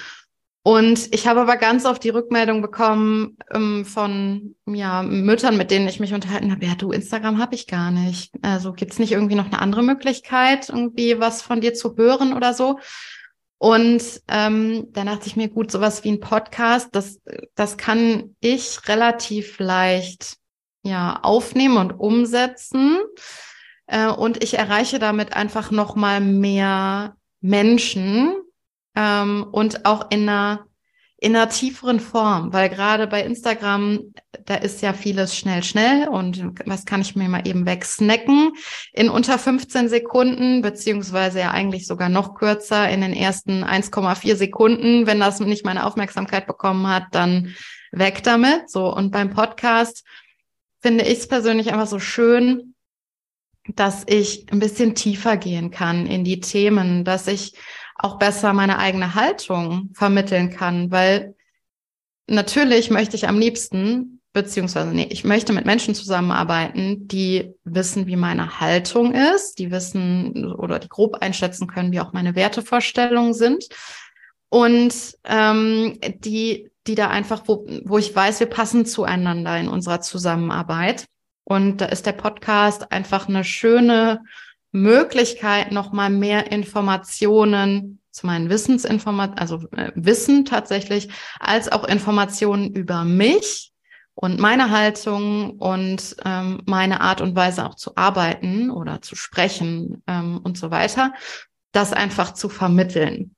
Und 0.62 1.14
ich 1.14 1.27
habe 1.27 1.40
aber 1.40 1.57
ganz 1.57 1.87
oft 1.87 2.05
die 2.05 2.11
Rückmeldung 2.11 2.61
bekommen 2.61 3.38
ähm, 3.55 3.87
von 3.87 4.55
ja, 4.66 5.03
Müttern, 5.03 5.57
mit 5.57 5.70
denen 5.70 5.88
ich 5.88 5.98
mich 5.98 6.12
unterhalten 6.12 6.53
habe, 6.53 6.66
ja, 6.66 6.74
du, 6.74 6.92
Instagram 6.92 7.38
habe 7.38 7.55
ich 7.55 7.66
gar 7.66 7.90
nicht. 7.90 8.35
Also 8.42 8.74
gibt's 8.74 8.98
nicht 8.98 9.12
irgendwie 9.12 9.35
noch 9.35 9.46
eine 9.46 9.61
andere 9.61 9.83
Möglichkeit, 9.83 10.68
irgendwie 10.68 11.18
was 11.20 11.40
von 11.40 11.62
dir 11.62 11.72
zu 11.72 11.96
hören 11.96 12.35
oder 12.35 12.53
so? 12.53 12.79
Und 13.57 14.03
ähm, 14.29 14.88
dann 14.92 15.07
dachte 15.07 15.27
ich 15.27 15.37
mir, 15.37 15.48
gut, 15.48 15.70
sowas 15.70 16.05
wie 16.05 16.12
ein 16.12 16.20
Podcast, 16.20 16.90
das, 16.92 17.18
das 17.55 17.77
kann 17.77 18.37
ich 18.40 18.87
relativ 18.88 19.59
leicht 19.59 20.37
ja, 20.83 21.18
aufnehmen 21.22 21.79
und 21.79 21.92
umsetzen. 21.92 22.98
Äh, 23.87 24.09
und 24.09 24.44
ich 24.44 24.59
erreiche 24.59 24.98
damit 24.98 25.33
einfach 25.33 25.70
noch 25.70 25.96
mal 25.96 26.20
mehr 26.20 27.16
Menschen, 27.40 28.35
ähm, 28.99 29.47
und 29.53 29.87
auch 29.87 30.11
in 30.11 30.29
einer, 30.29 30.67
in 31.19 31.37
einer 31.37 31.49
tieferen 31.49 32.01
Form, 32.01 32.53
weil 32.53 32.69
gerade 32.69 33.07
bei 33.07 33.23
Instagram, 33.23 34.13
da 34.45 34.57
ist 34.57 34.83
ja 34.83 34.93
vieles 34.93 35.37
schnell, 35.37 35.63
schnell 35.63 36.09
und 36.09 36.45
was 36.67 36.85
kann 36.85 37.01
ich 37.01 37.15
mir 37.15 37.29
mal 37.29 37.47
eben 37.47 37.65
wegsnacken 37.65 38.53
in 38.93 39.09
unter 39.09 39.39
15 39.39 39.89
Sekunden, 39.89 40.63
beziehungsweise 40.63 41.39
ja 41.39 41.53
eigentlich 41.53 41.87
sogar 41.87 42.09
noch 42.09 42.35
kürzer 42.35 42.89
in 42.89 43.01
den 43.01 43.13
ersten 43.13 43.63
1,4 43.63 44.35
Sekunden. 44.35 45.07
Wenn 45.07 45.21
das 45.21 45.39
nicht 45.39 45.65
meine 45.65 45.87
Aufmerksamkeit 45.87 46.47
bekommen 46.49 46.89
hat, 46.89 47.05
dann 47.13 47.55
weg 47.93 48.25
damit. 48.25 48.69
So. 48.69 48.93
Und 48.93 49.13
beim 49.13 49.31
Podcast 49.31 50.05
finde 50.81 51.05
ich 51.05 51.19
es 51.19 51.29
persönlich 51.29 51.73
einfach 51.73 51.87
so 51.87 52.01
schön, 52.01 52.75
dass 53.75 54.05
ich 54.07 54.47
ein 54.51 54.59
bisschen 54.59 54.95
tiefer 54.95 55.37
gehen 55.37 55.71
kann 55.71 56.07
in 56.07 56.25
die 56.25 56.41
Themen, 56.41 57.05
dass 57.05 57.27
ich 57.27 57.55
auch 57.99 58.19
besser 58.19 58.53
meine 58.53 58.79
eigene 58.79 59.15
Haltung 59.15 59.91
vermitteln 59.93 60.51
kann, 60.51 60.91
weil 60.91 61.35
natürlich 62.27 62.91
möchte 62.91 63.17
ich 63.17 63.29
am 63.29 63.39
liebsten, 63.39 64.21
beziehungsweise 64.33 64.91
nee, 64.91 65.09
ich 65.11 65.25
möchte 65.25 65.53
mit 65.53 65.67
Menschen 65.67 65.95
zusammenarbeiten, 65.95 67.09
die 67.09 67.53
wissen, 67.65 68.07
wie 68.07 68.17
meine 68.17 68.61
Haltung 68.61 69.15
ist, 69.15 69.59
die 69.59 69.71
wissen 69.71 70.55
oder 70.55 70.79
die 70.79 70.89
grob 70.89 71.17
einschätzen 71.17 71.67
können, 71.67 71.93
wie 71.93 72.01
auch 72.01 72.13
meine 72.13 72.37
Wertevorstellungen 72.37 73.35
sind 73.35 73.69
und 74.49 74.95
ähm, 75.25 75.99
die, 76.19 76.71
die 76.87 76.95
da 76.95 77.09
einfach, 77.09 77.43
wo, 77.47 77.67
wo 77.85 77.99
ich 77.99 78.15
weiß, 78.15 78.41
wir 78.41 78.47
passen 78.47 78.87
zueinander 78.87 79.59
in 79.59 79.69
unserer 79.69 80.01
Zusammenarbeit. 80.01 81.07
Und 81.45 81.79
da 81.81 81.87
ist 81.87 82.07
der 82.07 82.13
Podcast 82.13 82.93
einfach 82.93 83.29
eine 83.29 83.45
schöne 83.45 84.23
Möglichkeit, 84.72 85.72
nochmal 85.72 86.11
mehr 86.11 86.52
Informationen 86.52 88.00
zu 88.11 88.26
meinen 88.26 88.50
Wissensinformationen, 88.50 89.38
also 89.38 89.68
äh, 89.76 89.92
Wissen 89.94 90.44
tatsächlich, 90.44 91.09
als 91.38 91.70
auch 91.70 91.85
Informationen 91.85 92.74
über 92.74 93.04
mich 93.04 93.72
und 94.14 94.40
meine 94.40 94.70
Haltung 94.70 95.59
und 95.59 96.16
ähm, 96.24 96.61
meine 96.66 97.00
Art 97.00 97.20
und 97.20 97.37
Weise 97.37 97.64
auch 97.64 97.76
zu 97.76 97.96
arbeiten 97.96 98.70
oder 98.70 99.00
zu 99.00 99.14
sprechen 99.14 100.02
ähm, 100.09 100.40
und 100.42 100.59
so 100.59 100.70
weiter, 100.70 101.14
das 101.72 101.92
einfach 101.92 102.35
zu 102.35 102.48
vermitteln. 102.48 103.37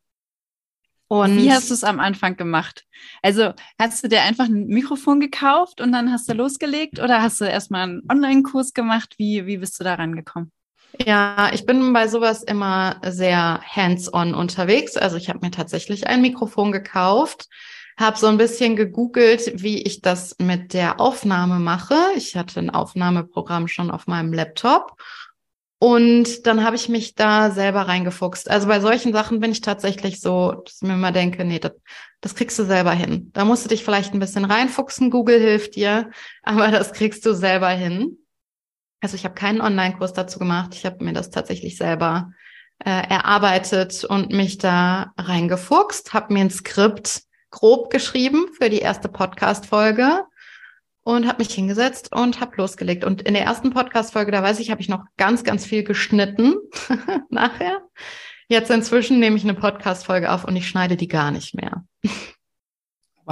Und 1.09 1.37
Wie 1.37 1.53
hast 1.53 1.71
du 1.71 1.75
es 1.75 1.83
am 1.83 1.99
Anfang 1.99 2.37
gemacht? 2.37 2.87
Also 3.21 3.53
hast 3.79 4.05
du 4.05 4.09
dir 4.09 4.23
einfach 4.23 4.45
ein 4.45 4.69
Mikrofon 4.69 5.19
gekauft 5.19 5.81
und 5.81 5.91
dann 5.91 6.13
hast 6.13 6.29
du 6.29 6.35
losgelegt 6.35 7.01
oder 7.01 7.21
hast 7.21 7.41
du 7.41 7.47
erstmal 7.47 7.83
einen 7.83 8.03
Online-Kurs 8.09 8.75
gemacht? 8.75 9.17
Wie, 9.19 9.45
wie 9.45 9.59
bist 9.59 9.79
du 9.81 9.85
da 9.85 9.95
rangekommen? 9.95 10.53
Ja, 10.99 11.51
ich 11.53 11.67
bin 11.67 11.93
bei 11.93 12.09
sowas 12.09 12.43
immer 12.43 13.01
sehr 13.05 13.61
hands-on 13.65 14.35
unterwegs. 14.35 14.97
Also 14.97 15.17
ich 15.17 15.29
habe 15.29 15.41
mir 15.43 15.51
tatsächlich 15.51 16.07
ein 16.07 16.23
Mikrofon 16.23 16.73
gekauft, 16.73 17.49
habe 17.99 18.19
so 18.19 18.27
ein 18.27 18.39
bisschen 18.39 18.77
gegoogelt, 18.77 19.53
wie 19.63 19.83
ich 19.83 20.01
das 20.03 20.37
mit 20.39 20.75
der 20.75 21.01
Aufnahme 21.01 21.59
mache. 21.59 21.97
Ich 22.17 22.37
hatte 22.37 22.61
ein 22.61 22.71
Aufnahmeprogramm 22.71 23.69
schon 23.69 23.91
auf 23.91 24.07
meinem 24.07 24.33
Laptop 24.33 24.97
und 25.79 26.47
dann 26.47 26.65
habe 26.65 26.77
ich 26.77 26.89
mich 26.89 27.15
da 27.15 27.51
selber 27.51 27.83
reingefuchst. 27.83 28.51
Also 28.51 28.69
bei 28.69 28.81
solchen 28.81 29.13
Sachen 29.13 29.41
bin 29.41 29.53
ich 29.53 29.63
tatsächlich 29.63 30.21
so, 30.21 30.53
dass 30.53 30.77
ich 30.77 30.83
mir 30.83 30.95
immer 30.95 31.13
denke, 31.13 31.45
nee, 31.45 31.59
das, 31.59 31.73
das 32.21 32.35
kriegst 32.35 32.59
du 32.59 32.65
selber 32.65 32.93
hin. 32.93 33.31
Da 33.33 33.45
musst 33.45 33.65
du 33.65 33.69
dich 33.71 33.85
vielleicht 33.85 34.15
ein 34.15 34.21
bisschen 34.21 34.45
reinfuchsen, 34.45 35.11
Google 35.11 35.41
hilft 35.41 35.77
dir, 35.77 36.11
aber 36.43 36.69
das 36.71 36.93
kriegst 36.93 37.25
du 37.27 37.35
selber 37.35 37.71
hin. 37.71 38.20
Also 39.01 39.17
ich 39.17 39.25
habe 39.25 39.35
keinen 39.35 39.61
Online-Kurs 39.61 40.13
dazu 40.13 40.39
gemacht. 40.39 40.75
Ich 40.75 40.85
habe 40.85 41.05
mir 41.05 41.13
das 41.13 41.31
tatsächlich 41.31 41.77
selber 41.77 42.33
äh, 42.85 42.91
erarbeitet 42.91 44.05
und 44.05 44.31
mich 44.31 44.59
da 44.59 45.13
reingefuchst, 45.19 46.13
habe 46.13 46.33
mir 46.33 46.41
ein 46.41 46.51
Skript 46.51 47.23
grob 47.51 47.91
geschrieben 47.91 48.47
für 48.57 48.71
die 48.71 48.79
erste 48.79 49.09
Podcast-Folge 49.09 50.25
und 51.03 51.27
habe 51.27 51.43
mich 51.43 51.53
hingesetzt 51.53 52.15
und 52.15 52.41
habe 52.41 52.57
losgelegt. 52.57 53.05
Und 53.05 53.23
in 53.23 53.35
der 53.35 53.45
ersten 53.45 53.71
Podcast-Folge, 53.71 54.33
da 54.33 54.43
weiß 54.43 54.61
ich, 54.61 54.71
habe 54.71 54.81
ich 54.81 54.89
noch 54.89 55.05
ganz, 55.17 55.45
ganz 55.45 55.67
viel 55.67 55.83
geschnitten 55.83 56.57
nachher. 57.31 57.83
Jetzt 58.49 58.71
inzwischen 58.71 59.19
nehme 59.19 59.37
ich 59.37 59.45
eine 59.45 59.55
Podcast-Folge 59.55 60.31
auf 60.31 60.45
und 60.45 60.57
ich 60.57 60.69
schneide 60.69 60.97
die 60.97 61.09
gar 61.09 61.31
nicht 61.31 61.55
mehr. 61.55 61.85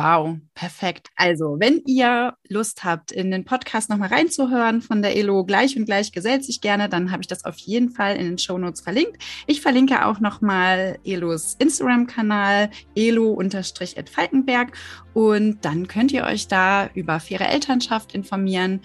Wow, 0.01 0.39
perfekt. 0.55 1.11
Also, 1.17 1.57
wenn 1.59 1.83
ihr 1.85 2.35
Lust 2.47 2.85
habt, 2.85 3.11
in 3.11 3.33
den 3.33 3.45
Podcast 3.45 3.91
nochmal 3.91 4.11
reinzuhören 4.11 4.81
von 4.81 5.03
der 5.03 5.17
Elo, 5.17 5.45
gleich 5.45 5.77
und 5.77 5.87
gleich 5.87 6.13
gesellt 6.13 6.45
sich 6.45 6.61
gerne, 6.61 6.89
dann 6.89 7.11
habe 7.11 7.23
ich 7.23 7.27
das 7.27 7.45
auf 7.45 7.57
jeden 7.59 7.91
Fall 7.91 8.15
in 8.15 8.27
den 8.27 8.39
Show 8.39 8.59
Notes 8.59 8.81
verlinkt. 8.81 9.21
Ich 9.49 9.61
verlinke 9.61 10.07
auch 10.07 10.21
nochmal 10.21 11.01
Elos 11.03 11.57
Instagram-Kanal, 11.59 12.71
elo-falkenberg 12.95 14.71
und 15.15 15.65
dann 15.65 15.89
könnt 15.89 16.13
ihr 16.13 16.23
euch 16.23 16.47
da 16.47 16.91
über 16.95 17.19
faire 17.19 17.49
Elternschaft 17.49 18.15
informieren 18.15 18.83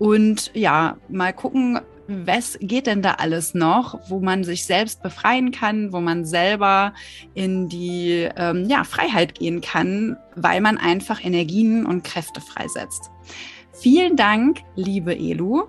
und 0.00 0.50
ja, 0.52 0.96
mal 1.08 1.32
gucken, 1.32 1.78
was 2.08 2.56
geht 2.60 2.86
denn 2.86 3.02
da 3.02 3.12
alles 3.12 3.54
noch, 3.54 3.98
wo 4.08 4.20
man 4.20 4.44
sich 4.44 4.64
selbst 4.64 5.02
befreien 5.02 5.50
kann, 5.50 5.92
wo 5.92 6.00
man 6.00 6.24
selber 6.24 6.94
in 7.34 7.68
die 7.68 8.28
ähm, 8.36 8.68
ja, 8.68 8.84
Freiheit 8.84 9.34
gehen 9.34 9.60
kann, 9.60 10.16
weil 10.34 10.60
man 10.60 10.78
einfach 10.78 11.24
Energien 11.24 11.84
und 11.84 12.04
Kräfte 12.04 12.40
freisetzt. 12.40 13.10
Vielen 13.72 14.16
Dank, 14.16 14.60
liebe 14.76 15.16
Elu. 15.16 15.64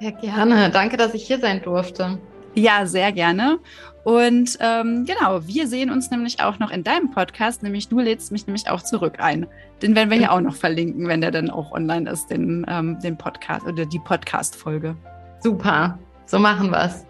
Ja, 0.00 0.10
gerne. 0.10 0.70
Danke, 0.70 0.96
dass 0.96 1.14
ich 1.14 1.26
hier 1.26 1.38
sein 1.38 1.62
durfte. 1.62 2.18
Ja, 2.54 2.86
sehr 2.86 3.12
gerne. 3.12 3.58
Und 4.04 4.56
ähm, 4.60 5.04
genau, 5.04 5.46
wir 5.46 5.66
sehen 5.66 5.90
uns 5.90 6.10
nämlich 6.10 6.40
auch 6.40 6.58
noch 6.58 6.70
in 6.70 6.84
deinem 6.84 7.10
Podcast, 7.10 7.62
nämlich 7.62 7.88
du 7.88 7.98
lädst 7.98 8.30
mich 8.30 8.46
nämlich 8.46 8.70
auch 8.70 8.82
zurück 8.82 9.14
ein. 9.18 9.46
Den 9.82 9.96
werden 9.96 10.10
wir 10.10 10.18
hier 10.18 10.32
auch 10.32 10.40
noch 10.40 10.54
verlinken, 10.54 11.08
wenn 11.08 11.20
der 11.20 11.32
dann 11.32 11.50
auch 11.50 11.72
online 11.72 12.08
ist, 12.08 12.28
den, 12.28 12.64
ähm, 12.68 13.00
den 13.00 13.18
Podcast 13.18 13.66
oder 13.66 13.84
die 13.84 13.98
Podcast-Folge. 13.98 14.96
Super, 15.46 15.96
so 16.24 16.40
machen 16.40 16.72
wir's. 16.72 17.06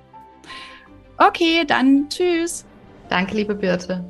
Okay, 1.17 1.65
dann 1.67 2.07
tschüss. 2.11 2.67
Danke, 3.09 3.35
liebe 3.35 3.55
Birte. 3.55 4.05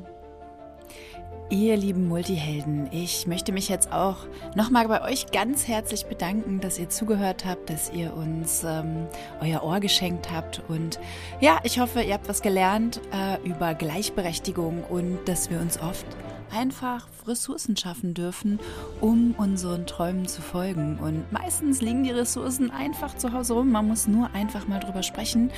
Ihr 1.49 1.77
lieben 1.77 2.09
Multihelden, 2.09 2.89
ich 2.91 3.25
möchte 3.25 3.53
mich 3.53 3.69
jetzt 3.69 3.93
auch 3.93 4.17
nochmal 4.53 4.89
bei 4.89 5.01
euch 5.01 5.31
ganz 5.31 5.65
herzlich 5.69 6.07
bedanken, 6.07 6.59
dass 6.59 6.77
ihr 6.77 6.89
zugehört 6.89 7.45
habt, 7.45 7.69
dass 7.69 7.89
ihr 7.93 8.13
uns 8.17 8.65
ähm, 8.65 9.07
euer 9.39 9.63
Ohr 9.63 9.79
geschenkt 9.79 10.29
habt. 10.29 10.61
Und 10.67 10.99
ja, 11.39 11.59
ich 11.63 11.79
hoffe, 11.79 12.01
ihr 12.01 12.15
habt 12.15 12.27
was 12.27 12.41
gelernt 12.41 12.99
äh, 13.13 13.41
über 13.47 13.75
Gleichberechtigung 13.75 14.83
und 14.89 15.19
dass 15.23 15.49
wir 15.49 15.61
uns 15.61 15.79
oft 15.79 16.05
einfach 16.51 17.07
Ressourcen 17.27 17.75
schaffen 17.75 18.13
dürfen, 18.13 18.59
um 19.01 19.33
unseren 19.37 19.85
Träumen 19.85 20.27
zu 20.27 20.41
folgen. 20.41 20.97
Und 20.99 21.31
meistens 21.31 21.81
liegen 21.81 22.03
die 22.03 22.11
Ressourcen 22.11 22.71
einfach 22.71 23.15
zu 23.17 23.33
Hause 23.33 23.53
rum. 23.53 23.71
Man 23.71 23.87
muss 23.87 24.07
nur 24.07 24.31
einfach 24.33 24.67
mal 24.67 24.79
drüber 24.79 25.03
sprechen. 25.03 25.51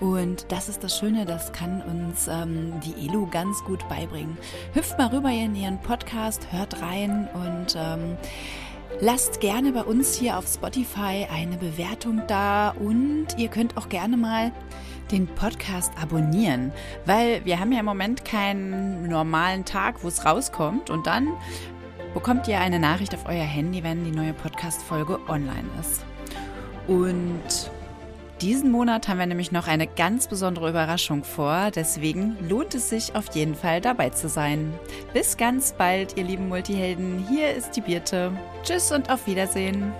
Und 0.00 0.46
das 0.50 0.68
ist 0.68 0.82
das 0.82 0.98
Schöne, 0.98 1.26
das 1.26 1.52
kann 1.52 1.82
uns 1.82 2.28
ähm, 2.28 2.72
die 2.80 3.06
Elu 3.06 3.26
ganz 3.28 3.62
gut 3.64 3.88
beibringen. 3.88 4.36
Hüpft 4.72 4.98
mal 4.98 5.08
rüber 5.08 5.30
in 5.30 5.54
ihren 5.54 5.80
Podcast, 5.80 6.52
hört 6.52 6.80
rein 6.82 7.28
und 7.34 7.76
ähm, 7.76 8.16
Lasst 9.00 9.40
gerne 9.40 9.72
bei 9.72 9.82
uns 9.82 10.14
hier 10.14 10.38
auf 10.38 10.46
Spotify 10.46 11.26
eine 11.32 11.56
Bewertung 11.56 12.22
da 12.28 12.70
und 12.70 13.28
ihr 13.36 13.48
könnt 13.48 13.76
auch 13.76 13.88
gerne 13.88 14.16
mal 14.16 14.52
den 15.12 15.26
Podcast 15.26 15.92
abonnieren, 16.00 16.72
weil 17.04 17.44
wir 17.44 17.60
haben 17.60 17.70
ja 17.70 17.80
im 17.80 17.84
Moment 17.84 18.24
keinen 18.24 19.08
normalen 19.08 19.64
Tag, 19.64 20.02
wo 20.02 20.08
es 20.08 20.24
rauskommt 20.24 20.90
und 20.90 21.06
dann 21.06 21.28
bekommt 22.14 22.48
ihr 22.48 22.60
eine 22.60 22.78
Nachricht 22.78 23.14
auf 23.14 23.26
euer 23.26 23.44
Handy, 23.44 23.84
wenn 23.84 24.04
die 24.04 24.10
neue 24.10 24.32
Podcast-Folge 24.32 25.18
online 25.28 25.68
ist. 25.80 26.04
Und 26.86 27.70
diesen 28.40 28.72
Monat 28.72 29.06
haben 29.06 29.18
wir 29.18 29.26
nämlich 29.26 29.52
noch 29.52 29.68
eine 29.68 29.86
ganz 29.86 30.26
besondere 30.26 30.70
Überraschung 30.70 31.22
vor, 31.22 31.70
deswegen 31.72 32.36
lohnt 32.48 32.74
es 32.74 32.88
sich 32.88 33.14
auf 33.14 33.34
jeden 33.34 33.54
Fall 33.54 33.80
dabei 33.80 34.10
zu 34.10 34.28
sein. 34.28 34.74
Bis 35.12 35.36
ganz 35.36 35.72
bald, 35.72 36.16
ihr 36.16 36.24
lieben 36.24 36.48
Multihelden. 36.48 37.24
Hier 37.28 37.54
ist 37.54 37.76
die 37.76 37.82
Birte. 37.82 38.32
Tschüss 38.64 38.90
und 38.90 39.10
auf 39.10 39.26
Wiedersehen. 39.26 39.92